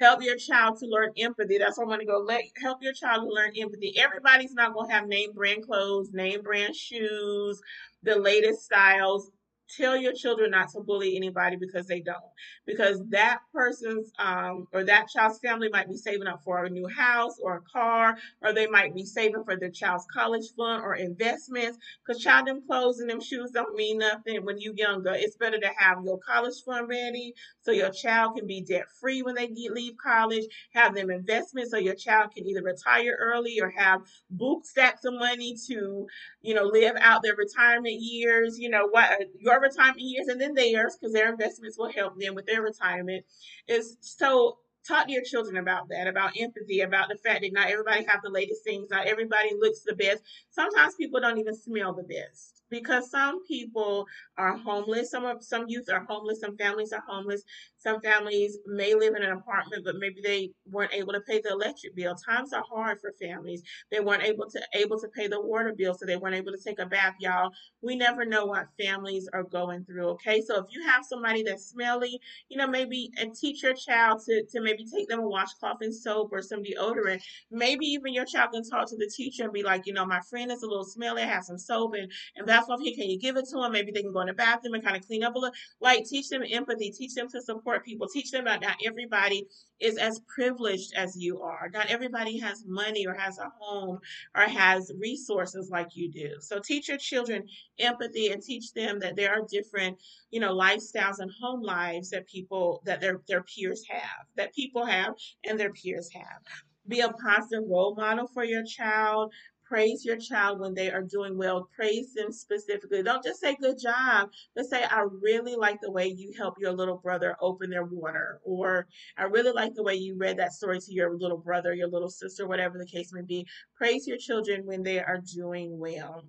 [0.00, 1.58] help your child to learn empathy.
[1.58, 2.18] That's what I'm going to go.
[2.18, 3.98] Let help your child to learn empathy.
[3.98, 7.60] Everybody's not going to have name brand clothes, name brand shoes,
[8.02, 9.30] the latest styles
[9.68, 12.22] tell your children not to bully anybody because they don't.
[12.66, 16.86] Because that person's um, or that child's family might be saving up for a new
[16.88, 20.94] house or a car or they might be saving for their child's college fund or
[20.96, 21.78] investments.
[22.06, 25.12] Because child them clothes and them shoes don't mean nothing when you younger.
[25.14, 29.22] It's better to have your college fund ready so your child can be debt free
[29.22, 30.44] when they leave college.
[30.74, 35.14] Have them investments so your child can either retire early or have book stacks of
[35.14, 36.06] money to
[36.42, 38.58] you know live out their retirement years.
[38.58, 39.10] You know what?
[39.38, 42.62] Your your retirement years and then theirs, because their investments will help them with their
[42.62, 43.24] retirement.
[43.68, 47.70] Is so talk to your children about that, about empathy, about the fact that not
[47.70, 50.22] everybody have the latest things, not everybody looks the best.
[50.50, 54.06] Sometimes people don't even smell the best because some people
[54.38, 55.10] are homeless.
[55.10, 56.40] Some of some youth are homeless.
[56.40, 57.42] Some families are homeless.
[57.78, 61.50] Some families may live in an apartment, but maybe they weren't able to pay the
[61.50, 62.14] electric bill.
[62.16, 63.62] Times are hard for families.
[63.90, 66.58] They weren't able to able to pay the water bill, so they weren't able to
[66.62, 67.14] take a bath.
[67.20, 67.50] Y'all,
[67.82, 70.08] we never know what families are going through.
[70.10, 74.20] Okay, so if you have somebody that's smelly, you know, maybe and teach your child
[74.26, 77.22] to to maybe take them a washcloth and soap or some deodorant.
[77.50, 80.20] Maybe even your child can talk to the teacher and be like, you know, my
[80.28, 81.22] friend is a little smelly.
[81.22, 82.46] I have some soap and and
[82.80, 82.94] here.
[82.94, 83.72] Can you give it to them?
[83.72, 85.54] Maybe they can go in the bathroom and kind of clean up a little.
[85.80, 86.90] Like teach them empathy.
[86.90, 88.08] Teach them to support people.
[88.08, 89.46] Teach them that not everybody
[89.80, 91.68] is as privileged as you are.
[91.72, 93.98] Not everybody has money or has a home
[94.34, 96.30] or has resources like you do.
[96.40, 97.44] So teach your children
[97.78, 99.98] empathy and teach them that there are different,
[100.30, 104.84] you know, lifestyles and home lives that people that their their peers have, that people
[104.86, 106.42] have and their peers have.
[106.88, 109.32] Be a positive role model for your child
[109.68, 111.68] praise your child when they are doing well.
[111.74, 113.02] Praise them specifically.
[113.02, 116.72] Don't just say good job, but say, I really like the way you help your
[116.72, 118.86] little brother open their water, or
[119.16, 122.10] I really like the way you read that story to your little brother, your little
[122.10, 123.46] sister, whatever the case may be.
[123.76, 126.24] Praise your children when they are doing well.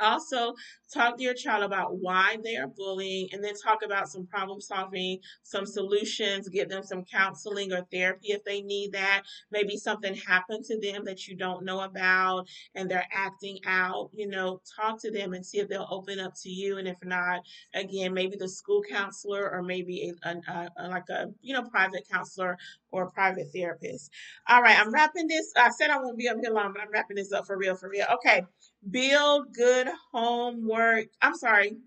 [0.00, 0.54] Also
[0.92, 4.60] talk to your child about why they are bullying and then talk about some problem
[4.60, 9.22] solving some solutions give them some counseling or therapy if they need that.
[9.50, 14.28] Maybe something happened to them that you don't know about and they're acting out you
[14.28, 16.78] know talk to them and see if they'll open up to you.
[16.78, 17.40] And if not
[17.74, 22.06] again maybe the school counselor or maybe a, a, a like a you know private
[22.10, 22.58] counselor
[22.90, 24.10] or private therapist.
[24.48, 26.90] All right i'm wrapping this i said i won't be up here long but i'm
[26.90, 28.06] wrapping this up for real for real.
[28.14, 28.42] Okay
[28.90, 31.06] Build good homework.
[31.20, 31.78] I'm sorry.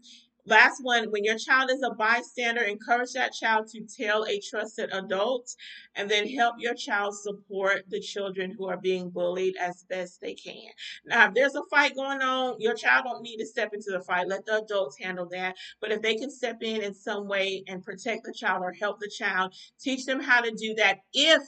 [0.45, 4.89] Last one, when your child is a bystander, encourage that child to tell a trusted
[4.91, 5.55] adult
[5.95, 10.33] and then help your child support the children who are being bullied as best they
[10.33, 10.71] can.
[11.05, 14.01] Now, if there's a fight going on, your child don't need to step into the
[14.01, 14.27] fight.
[14.27, 15.55] Let the adults handle that.
[15.79, 18.99] But if they can step in in some way and protect the child or help
[18.99, 21.43] the child, teach them how to do that if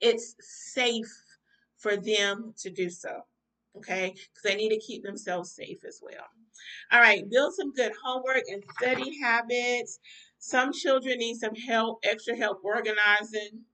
[0.00, 1.10] it's safe
[1.78, 3.22] for them to do so
[3.76, 4.10] okay?
[4.10, 6.26] Because they need to keep themselves safe as well.
[6.92, 9.98] All right, build some good homework and study habits.
[10.38, 13.64] Some children need some help, extra help organizing.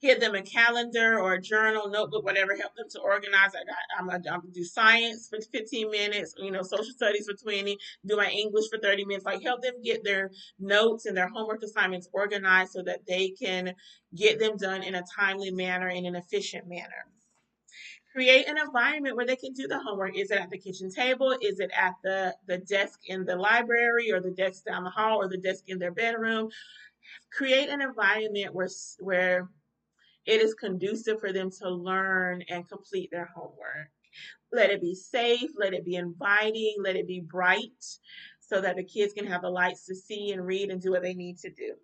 [0.00, 3.54] Get them a calendar or a journal, notebook, whatever, help them to organize.
[3.54, 7.26] I got, I'm gonna, I'm gonna do science for 15 minutes, you know, social studies
[7.26, 9.24] for 20, do my English for 30 minutes.
[9.24, 13.74] Like help them get their notes and their homework assignments organized so that they can
[14.14, 17.06] get them done in a timely manner and an efficient manner
[18.14, 20.16] create an environment where they can do the homework.
[20.16, 21.36] Is it at the kitchen table?
[21.42, 25.20] Is it at the, the desk in the library or the desk down the hall
[25.20, 26.48] or the desk in their bedroom?
[27.32, 28.68] Create an environment where,
[29.00, 29.48] where
[30.26, 33.90] it is conducive for them to learn and complete their homework.
[34.52, 37.84] Let it be safe, let it be inviting, let it be bright
[38.38, 41.02] so that the kids can have the lights to see and read and do what
[41.02, 41.74] they need to do.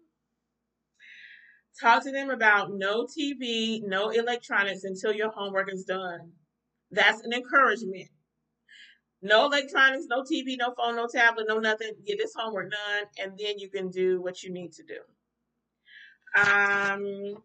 [1.79, 6.33] Talk to them about no TV, no electronics until your homework is done.
[6.91, 8.09] That's an encouragement.
[9.23, 11.93] No electronics, no TV, no phone, no tablet, no nothing.
[12.07, 15.01] Get this homework done, and then you can do what you need to do.
[16.35, 17.43] Um,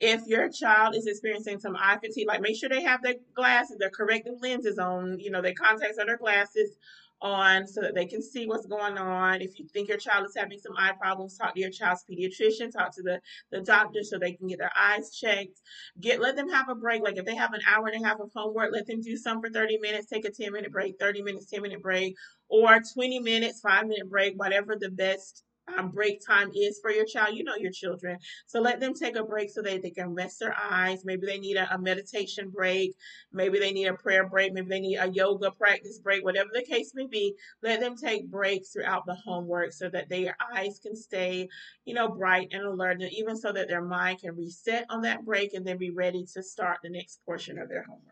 [0.00, 3.78] if your child is experiencing some eye fatigue, like make sure they have their glasses,
[3.78, 6.76] their corrective lenses on, you know, their contacts or their glasses
[7.22, 9.40] on so that they can see what's going on.
[9.40, 12.72] If you think your child is having some eye problems, talk to your child's pediatrician,
[12.72, 15.60] talk to the, the doctor so they can get their eyes checked.
[16.00, 17.02] Get let them have a break.
[17.02, 19.40] Like if they have an hour and a half of homework, let them do some
[19.40, 22.16] for 30 minutes, take a 10 minute break, 30 minutes, 10 minute break,
[22.48, 25.44] or 20 minutes, five minute break, whatever the best
[25.76, 27.36] um, break time is for your child.
[27.36, 28.18] You know your children.
[28.46, 31.04] So let them take a break so that they can rest their eyes.
[31.04, 32.94] Maybe they need a, a, meditation break.
[33.32, 34.52] Maybe they need a prayer break.
[34.52, 37.34] Maybe they need a yoga practice break, whatever the case may be.
[37.62, 41.48] Let them take breaks throughout the homework so that their eyes can stay,
[41.84, 45.24] you know, bright and alert, and even so that their mind can reset on that
[45.24, 48.02] break and then be ready to start the next portion of their homework.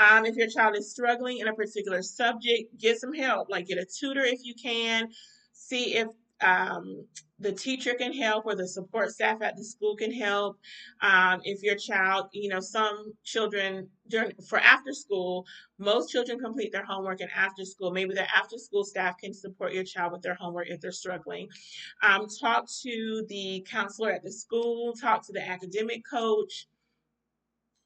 [0.00, 3.48] Um, if your child is struggling in a particular subject, get some help.
[3.50, 5.08] Like get a tutor if you can.
[5.52, 6.06] See if
[6.40, 7.04] um,
[7.40, 10.58] the teacher can help or the support staff at the school can help.
[11.00, 15.46] Um, if your child, you know, some children during for after school,
[15.78, 17.92] most children complete their homework and after school.
[17.92, 21.48] Maybe the after school staff can support your child with their homework if they're struggling.
[22.02, 24.94] Um, talk to the counselor at the school.
[24.94, 26.66] Talk to the academic coach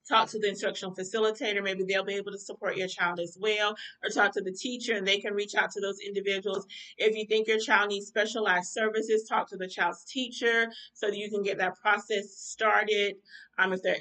[0.08, 1.62] talk to the instructional facilitator.
[1.62, 4.94] Maybe they'll be able to support your child as well, or talk to the teacher
[4.94, 6.66] and they can reach out to those individuals.
[6.98, 11.16] If you think your child needs specialized services, talk to the child's teacher so that
[11.16, 13.16] you can get that process started.
[13.58, 13.98] Um, if they're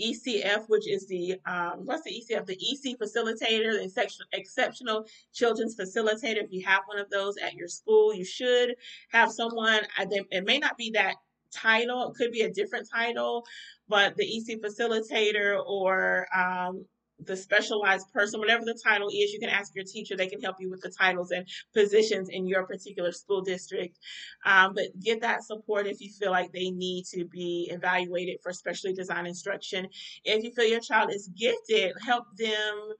[0.00, 2.46] ECF, which is the um, what's the ECF?
[2.46, 5.04] The EC facilitator, the exceptional
[5.34, 6.42] children's facilitator.
[6.42, 8.74] If you have one of those at your school, you should
[9.10, 9.80] have someone.
[9.98, 11.16] It may not be that
[11.54, 13.44] title, it could be a different title,
[13.88, 16.84] but the EC facilitator or um,
[17.26, 20.16] the specialized person, whatever the title is, you can ask your teacher.
[20.16, 23.98] They can help you with the titles and positions in your particular school district.
[24.44, 28.52] Um, but get that support if you feel like they need to be evaluated for
[28.52, 29.86] specially designed instruction.
[30.24, 32.92] If you feel your child is gifted, help them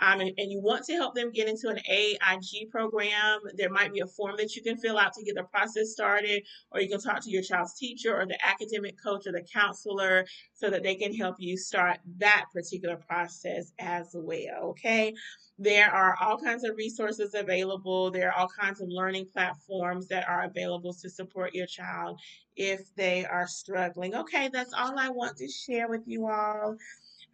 [0.00, 3.92] um, and, and, you want to help them get into an AIG program, there might
[3.92, 6.88] be a form that you can fill out to get the process started, or you
[6.88, 10.82] can talk to your child's teacher or the academic coach or the counselor so that
[10.82, 14.70] they can help you start that particular process as well.
[14.70, 15.14] Okay.
[15.58, 18.10] There are all kinds of resources available.
[18.10, 22.20] There are all kinds of learning platforms that are available to support your child
[22.56, 24.14] if they are struggling.
[24.14, 26.76] Okay, that's all I want to share with you all.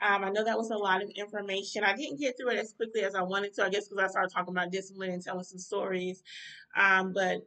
[0.03, 1.85] Um, I know that was a lot of information.
[1.85, 4.09] I didn't get through it as quickly as I wanted to, I guess, because I
[4.09, 6.23] started talking about discipline and telling some stories.
[6.77, 7.43] Um, but,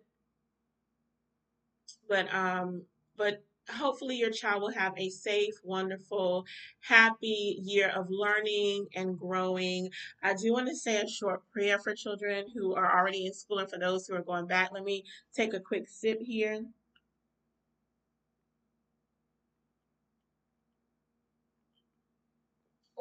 [2.07, 2.83] but, um,
[3.17, 6.45] but hopefully your child will have a safe, wonderful,
[6.81, 9.89] happy year of learning and growing.
[10.23, 13.59] I do want to say a short prayer for children who are already in school
[13.59, 14.71] and for those who are going back.
[14.71, 15.03] Let me
[15.35, 16.63] take a quick sip here.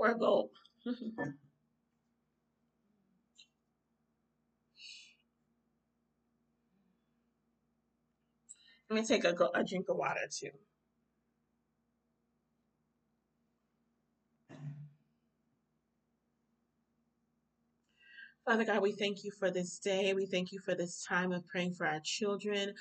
[0.04, 0.52] Or a gulp.
[8.90, 10.50] Let me take a, a drink of water too.
[18.46, 20.12] Father God, we thank you for this day.
[20.12, 22.74] We thank you for this time of praying for our children.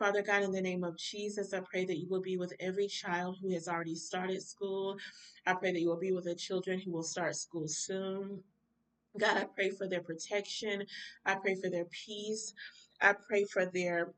[0.00, 2.88] Father God, in the name of Jesus, I pray that you will be with every
[2.88, 4.96] child who has already started school.
[5.46, 8.42] I pray that you will be with the children who will start school soon.
[9.16, 10.84] God, I pray for their protection.
[11.24, 12.52] I pray for their peace.
[13.00, 14.12] I pray for their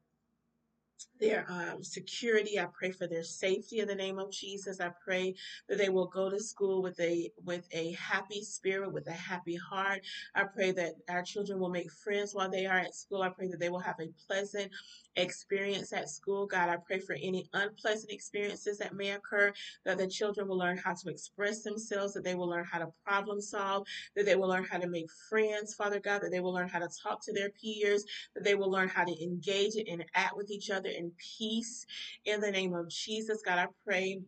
[1.20, 2.59] their um, security.
[2.59, 4.80] I pray for their safety in the name of Jesus.
[4.80, 5.34] I pray
[5.68, 9.57] that they will go to school with a with a happy spirit, with a happy
[9.57, 10.01] heart.
[10.34, 13.22] I pray that our children will make friends while they are at school.
[13.22, 14.70] I pray that they will have a pleasant
[15.19, 16.47] experience at school.
[16.47, 19.53] God, I pray for any unpleasant experiences that may occur,
[19.85, 22.93] that the children will learn how to express themselves, that they will learn how to
[23.05, 26.53] problem solve, that they will learn how to make friends, Father God, that they will
[26.53, 28.05] learn how to talk to their peers,
[28.35, 31.87] that they will learn how to engage and act with each other in peace.
[32.25, 34.21] In the name of Jesus, God, I pray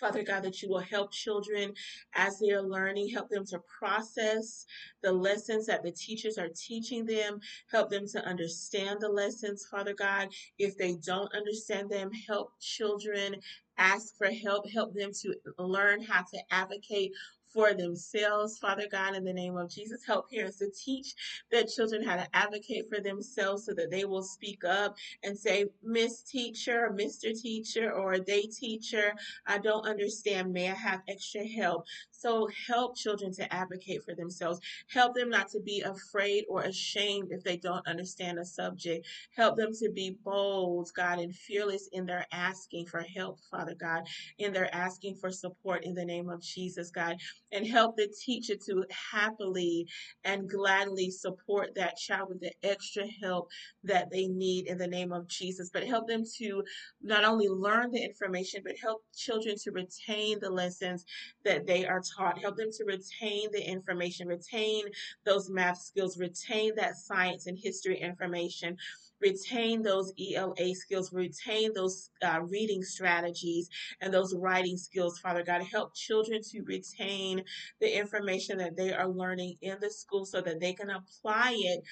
[0.00, 1.74] Father God, that you will help children
[2.14, 4.66] as they are learning, help them to process
[5.02, 7.40] the lessons that the teachers are teaching them,
[7.70, 10.28] help them to understand the lessons, Father God.
[10.58, 13.36] If they don't understand them, help children
[13.78, 17.12] ask for help, help them to learn how to advocate
[17.52, 20.04] for themselves, Father God, in the name of Jesus.
[20.06, 21.14] Help parents to teach
[21.50, 25.66] their children how to advocate for themselves so that they will speak up and say,
[25.82, 27.38] Miss Teacher, Mr.
[27.40, 29.14] Teacher, or Day Teacher,
[29.46, 30.52] I don't understand.
[30.52, 31.86] May I have extra help?
[32.20, 34.60] So help children to advocate for themselves.
[34.92, 39.06] Help them not to be afraid or ashamed if they don't understand a subject.
[39.34, 44.06] Help them to be bold, God, and fearless in their asking for help, Father God,
[44.38, 47.16] in their asking for support in the name of Jesus, God.
[47.52, 49.86] And help the teacher to happily
[50.22, 53.48] and gladly support that child with the extra help
[53.84, 55.70] that they need in the name of Jesus.
[55.72, 56.62] But help them to
[57.02, 61.06] not only learn the information, but help children to retain the lessons
[61.44, 62.38] that they are taught.
[62.38, 64.84] Help them to retain the information, retain
[65.24, 68.76] those math skills, retain that science and history information.
[69.20, 73.68] Retain those ELA skills, retain those uh, reading strategies
[74.00, 75.62] and those writing skills, Father God.
[75.62, 77.44] Help children to retain
[77.80, 81.84] the information that they are learning in the school so that they can apply it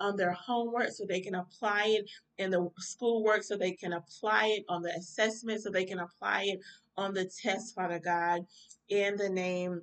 [0.00, 4.46] on their homework so they can apply it in the schoolwork so they can apply
[4.46, 6.60] it on the assessment so they can apply it
[6.96, 8.42] on the test father god
[8.88, 9.82] in the name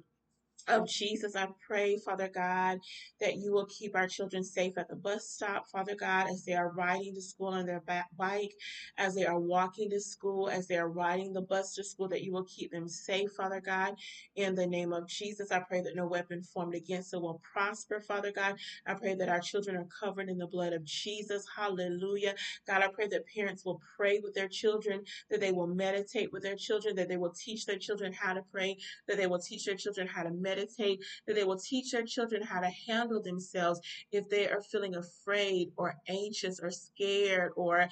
[0.67, 2.79] of Jesus, I pray, Father God,
[3.19, 6.53] that you will keep our children safe at the bus stop, Father God, as they
[6.53, 7.83] are riding to school on their
[8.17, 8.53] bike,
[8.97, 12.23] as they are walking to school, as they are riding the bus to school, that
[12.23, 13.95] you will keep them safe, Father God.
[14.35, 17.99] In the name of Jesus, I pray that no weapon formed against them will prosper,
[17.99, 18.55] Father God.
[18.85, 21.45] I pray that our children are covered in the blood of Jesus.
[21.55, 22.35] Hallelujah.
[22.67, 26.43] God, I pray that parents will pray with their children, that they will meditate with
[26.43, 29.65] their children, that they will teach their children how to pray, that they will teach
[29.65, 33.21] their children how to meditate meditate, that they will teach their children how to handle
[33.21, 33.79] themselves
[34.11, 37.87] if they are feeling afraid or anxious or scared or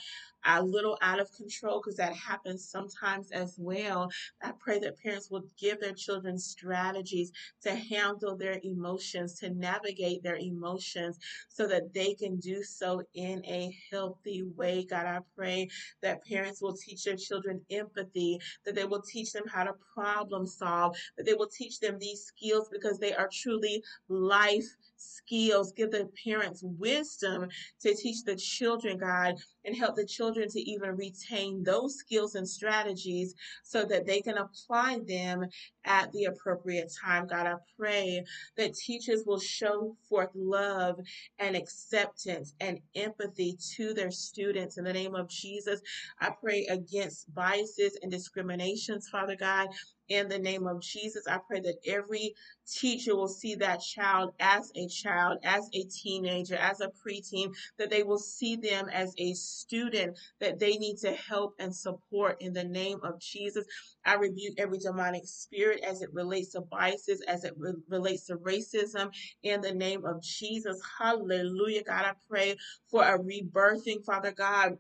[0.46, 4.10] a little out of control, because that happens sometimes as well.
[4.42, 7.32] I pray that parents will give their children strategies
[7.62, 11.20] to handle their emotions, to navigate their emotions,
[11.50, 14.86] so that they can do so in a healthy way.
[14.90, 15.70] God, I pray
[16.02, 20.46] that parents will teach their children empathy, that they will teach them how to problem
[20.46, 24.66] solve, that they will teach them these skills because they are truly life
[25.02, 25.72] skills.
[25.72, 27.50] Give the parents wisdom
[27.82, 29.36] to teach the children, God,
[29.66, 34.38] and help the children to even retain those skills and strategies so that they can
[34.38, 35.46] apply them
[35.86, 37.28] at the appropriate time.
[37.28, 38.24] God, I pray
[38.58, 41.00] that teachers will show forth love
[41.40, 45.82] and acceptance and empathy to their students in the name of Jesus.
[46.20, 49.70] I pray against biases and discriminations, Father God.
[50.12, 52.36] In the name of Jesus, I pray that every
[52.68, 57.90] teacher will see that child as a child, as a teenager, as a preteen, that
[57.90, 62.52] they will see them as a student that they need to help and support in
[62.52, 63.66] the name of Jesus.
[64.04, 68.36] I rebuke every demonic spirit as it relates to biases, as it re- relates to
[68.36, 69.12] racism
[69.44, 70.78] in the name of Jesus.
[71.00, 71.84] Hallelujah.
[71.86, 72.58] God, I pray
[72.90, 74.78] for a rebirthing, Father God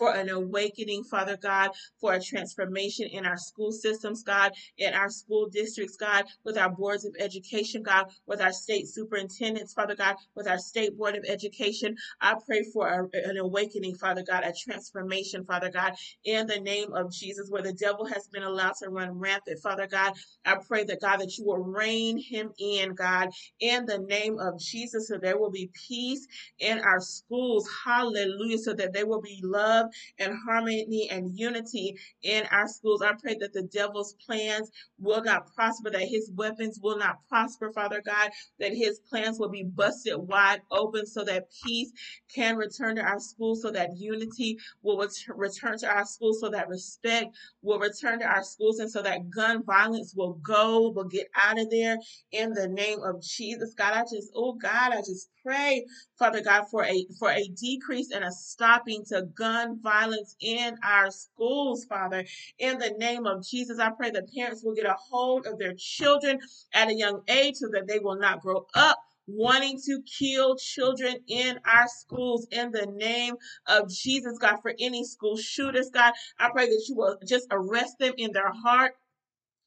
[0.00, 1.70] for an awakening, Father God,
[2.00, 6.70] for a transformation in our school systems, God, in our school districts, God, with our
[6.70, 11.24] boards of education, God, with our state superintendents, Father God, with our state board of
[11.28, 11.94] education.
[12.18, 15.92] I pray for a, an awakening, Father God, a transformation, Father God,
[16.24, 19.86] in the name of Jesus, where the devil has been allowed to run rampant, Father
[19.86, 20.14] God.
[20.46, 23.28] I pray that, God, that you will rein him in, God,
[23.60, 26.26] in the name of Jesus, so there will be peace
[26.58, 27.68] in our schools.
[27.84, 28.58] Hallelujah.
[28.58, 33.02] So that there will be love and harmony and unity in our schools.
[33.02, 37.72] I pray that the devil's plans will not prosper, that his weapons will not prosper,
[37.72, 41.92] Father God, that his plans will be busted wide open so that peace
[42.34, 44.98] can return to our schools, so that unity will
[45.36, 49.30] return to our schools, so that respect will return to our schools, and so that
[49.30, 51.96] gun violence will go, will get out of there
[52.32, 53.74] in the name of Jesus.
[53.74, 55.84] God, I just, oh God, I just pray,
[56.18, 61.10] Father God, for a for a decrease and a stopping to gun violence in our
[61.10, 62.24] schools, Father.
[62.58, 65.74] In the name of Jesus, I pray that parents will get a hold of their
[65.76, 66.40] children
[66.72, 71.16] at a young age so that they will not grow up wanting to kill children
[71.28, 73.34] in our schools in the name
[73.66, 76.12] of Jesus, God, for any school shooters, God.
[76.38, 78.94] I pray that you will just arrest them in their heart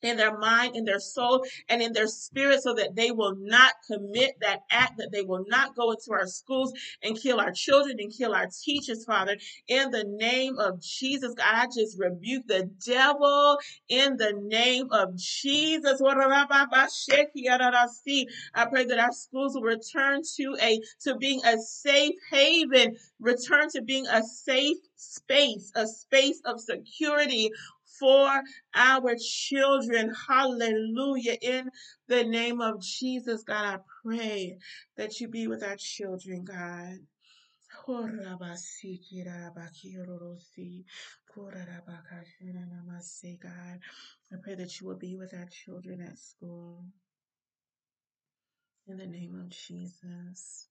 [0.03, 3.73] in their mind, in their soul, and in their spirit so that they will not
[3.89, 7.97] commit that act, that they will not go into our schools and kill our children
[7.99, 9.37] and kill our teachers, Father.
[9.67, 13.57] In the name of Jesus, God, I just rebuke the devil
[13.89, 16.01] in the name of Jesus.
[18.55, 23.69] I pray that our schools will return to a to being a safe haven, return
[23.69, 27.51] to being a safe space, a space of security
[27.99, 28.41] for
[28.75, 30.13] our children.
[30.27, 31.37] Hallelujah.
[31.41, 31.69] In
[32.07, 34.57] the name of Jesus, God, I pray
[34.97, 36.99] that you be with our children, God.
[43.41, 43.79] God.
[44.31, 46.85] I pray that you will be with our children at school.
[48.87, 50.67] In the name of Jesus.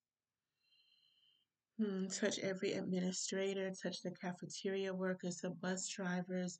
[1.78, 6.58] Hmm, touch every administrator, touch the cafeteria workers, the bus drivers,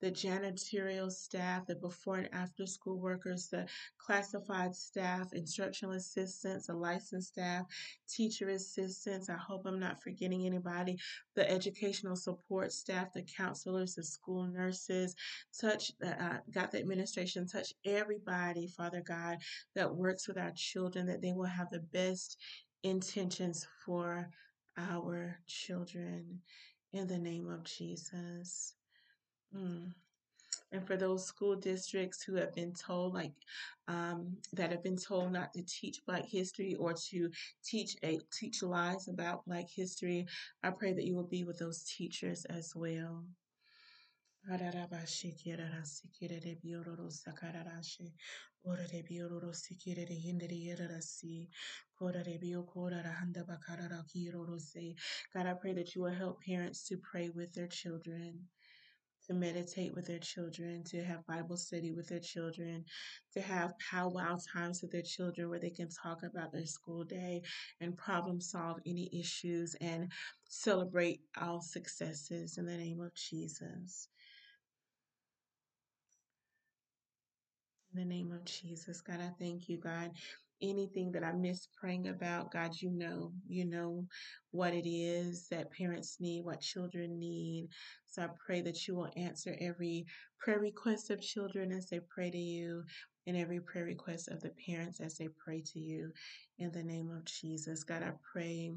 [0.00, 3.66] the janitorial staff, the before and after school workers, the
[3.98, 7.66] classified staff, instructional assistants, the licensed staff,
[8.08, 9.28] teacher assistants.
[9.28, 10.98] I hope I'm not forgetting anybody.
[11.36, 15.14] The educational support staff, the counselors, the school nurses.
[15.60, 19.38] Touch, uh, got the administration, touch everybody, Father God,
[19.74, 22.38] that works with our children, that they will have the best
[22.82, 24.30] intentions for
[24.76, 26.40] our children
[26.92, 28.74] in the name of Jesus.
[29.54, 29.92] Mm.
[30.72, 33.32] And for those school districts who have been told, like,
[33.86, 37.30] um, that have been told not to teach Black history or to
[37.64, 40.26] teach a teach lies about Black history,
[40.62, 43.24] I pray that you will be with those teachers as well.
[55.32, 58.48] God, I pray that you will help parents to pray with their children
[59.26, 62.84] to meditate with their children, to have Bible study with their children,
[63.32, 67.42] to have powwow times with their children where they can talk about their school day
[67.80, 70.12] and problem solve any issues and
[70.46, 74.08] celebrate all successes in the name of Jesus.
[77.94, 80.10] In the name of Jesus, God, I thank you, God.
[80.60, 84.04] Anything that I miss praying about, God, you know, you know
[84.50, 87.68] what it is that parents need, what children need.
[88.06, 90.06] So I pray that you will answer every
[90.40, 92.82] prayer request of children as they pray to you,
[93.28, 96.10] and every prayer request of the parents as they pray to you.
[96.58, 98.72] In the name of Jesus, God, I pray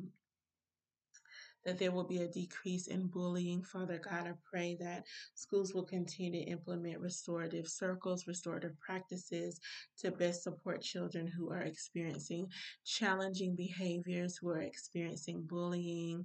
[1.67, 3.61] that there will be a decrease in bullying.
[3.61, 9.59] Father God, I pray that schools will continue to implement restorative circles, restorative practices
[9.99, 12.47] to best support children who are experiencing
[12.85, 16.23] challenging behaviors, who are experiencing bullying,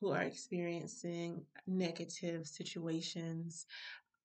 [0.00, 3.66] who are experiencing negative situations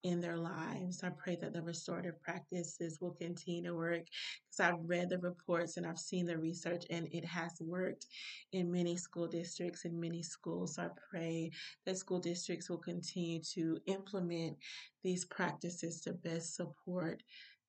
[0.03, 1.03] in their lives.
[1.03, 4.03] I pray that the restorative practices will continue to work
[4.49, 8.07] because I've read the reports and I've seen the research and it has worked
[8.51, 10.75] in many school districts and many schools.
[10.75, 11.51] So I pray
[11.85, 14.57] that school districts will continue to implement
[15.03, 17.21] these practices to best support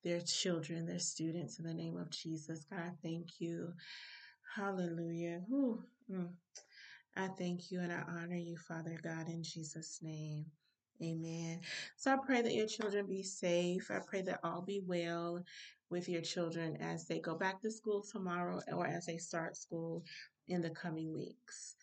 [0.05, 2.65] their children, their students in the name of Jesus.
[2.71, 3.73] God, I thank you.
[4.57, 5.43] Hallelujah.
[6.11, 6.29] Mm.
[7.17, 10.47] I thank you and I honor you, Father God, in Jesus' name.
[11.03, 11.61] Amen.
[11.97, 13.91] So I pray that your children be safe.
[13.91, 15.43] I pray that all be well
[15.91, 20.05] with your children as they go back to school tomorrow or as they start school
[20.49, 21.77] in the coming weeks.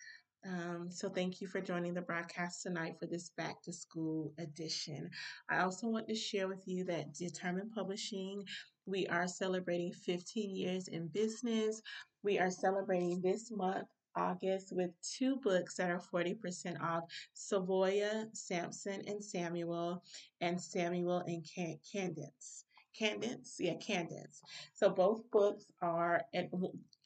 [0.45, 5.09] Um, so thank you for joining the broadcast tonight for this back to school edition.
[5.49, 8.43] I also want to share with you that Determined Publishing,
[8.85, 11.81] we are celebrating 15 years in business.
[12.23, 13.87] We are celebrating this month,
[14.19, 17.03] August, with two books that are 40% off
[17.35, 20.03] Savoya, Samson, and Samuel,
[20.41, 22.65] and Samuel and Can- Candace.
[22.97, 24.41] Candace, yeah, Candace.
[24.73, 26.49] So both books are, and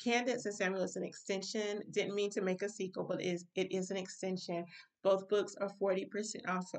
[0.04, 1.84] Candace and Samuel is an extension.
[1.92, 4.66] Didn't mean to make a sequel, but it is, it is an extension.
[5.04, 6.72] Both books are 40% off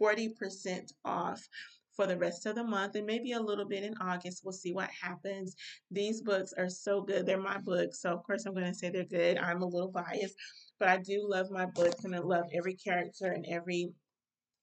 [0.00, 1.48] 40% off
[1.94, 4.42] for the rest of the month and maybe a little bit in August.
[4.44, 5.54] We'll see what happens.
[5.90, 7.26] These books are so good.
[7.26, 8.00] They're my books.
[8.00, 9.38] So, of course, I'm going to say they're good.
[9.38, 10.36] I'm a little biased,
[10.78, 13.92] but I do love my books and I love every character and every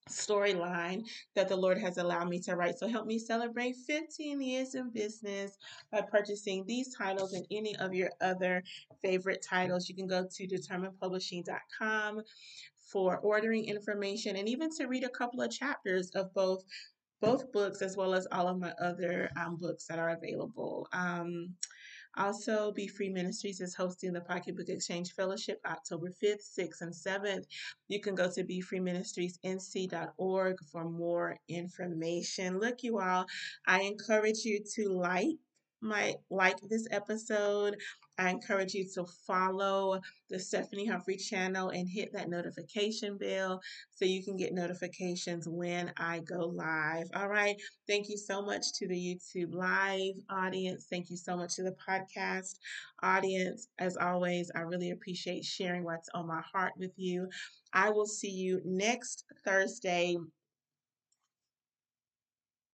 [0.10, 1.04] storyline
[1.36, 2.80] that the Lord has allowed me to write.
[2.80, 5.58] So help me celebrate 15 years in business
[5.92, 8.64] by purchasing these titles and any of your other
[9.02, 9.88] favorite titles.
[9.88, 12.22] You can go to determinedpublishing.com
[12.92, 16.64] for ordering information and even to read a couple of chapters of both
[17.22, 20.88] both books as well as all of my other um, books that are available.
[20.94, 21.56] Um,
[22.18, 27.46] also, Be Free Ministries is hosting the Pocketbook Exchange Fellowship October 5th, 6th, and 7th.
[27.88, 32.60] You can go to befreeministriesnc.org for more information.
[32.60, 33.28] Look, you all,
[33.68, 35.38] I encourage you to like
[35.82, 37.76] my like this episode.
[38.18, 43.62] I encourage you to follow the Stephanie Humphrey channel and hit that notification bell
[43.92, 47.08] so you can get notifications when I go live.
[47.16, 47.56] All right.
[47.88, 50.88] Thank you so much to the YouTube live audience.
[50.90, 52.56] Thank you so much to the podcast
[53.02, 53.70] audience.
[53.80, 57.30] As always, I really appreciate sharing what's on my heart with you.
[57.72, 60.18] I will see you next Thursday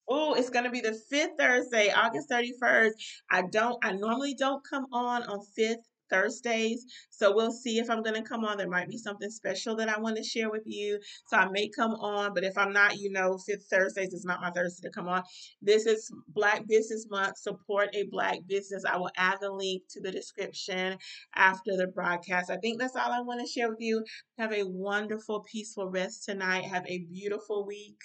[0.10, 2.92] Oh, it's going to be the fifth Thursday, August 31st.
[3.32, 5.80] I don't, I normally don't come on on fifth
[6.10, 6.86] Thursdays.
[7.10, 8.58] So we'll see if I'm going to come on.
[8.58, 11.00] There might be something special that I want to share with you.
[11.28, 14.42] So I may come on, but if I'm not, you know, fifth Thursdays is not
[14.42, 15.24] my Thursday to come on.
[15.62, 17.38] This is Black Business Month.
[17.38, 18.84] Support a Black business.
[18.86, 20.98] I will add the link to the description
[21.36, 22.50] after the broadcast.
[22.50, 24.04] I think that's all I want to share with you.
[24.38, 26.66] Have a wonderful, peaceful rest tonight.
[26.66, 27.98] Have a beautiful week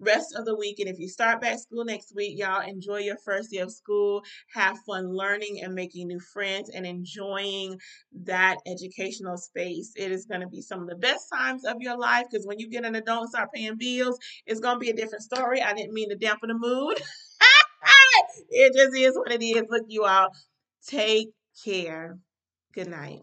[0.00, 0.78] rest of the week.
[0.78, 4.22] And if you start back school next week, y'all enjoy your first day of school.
[4.54, 6.86] Have fun learning and making new friends and
[7.40, 7.78] enjoying
[8.24, 9.92] that educational space.
[9.96, 12.58] It is going to be some of the best times of your life because when
[12.58, 15.62] you get an adult and start paying bills, it's going to be a different story.
[15.62, 17.00] I didn't mean to dampen the mood.
[18.50, 19.64] it just is what it is.
[19.68, 20.28] Look, you all,
[20.86, 21.28] take
[21.64, 22.18] care.
[22.74, 23.20] Good night.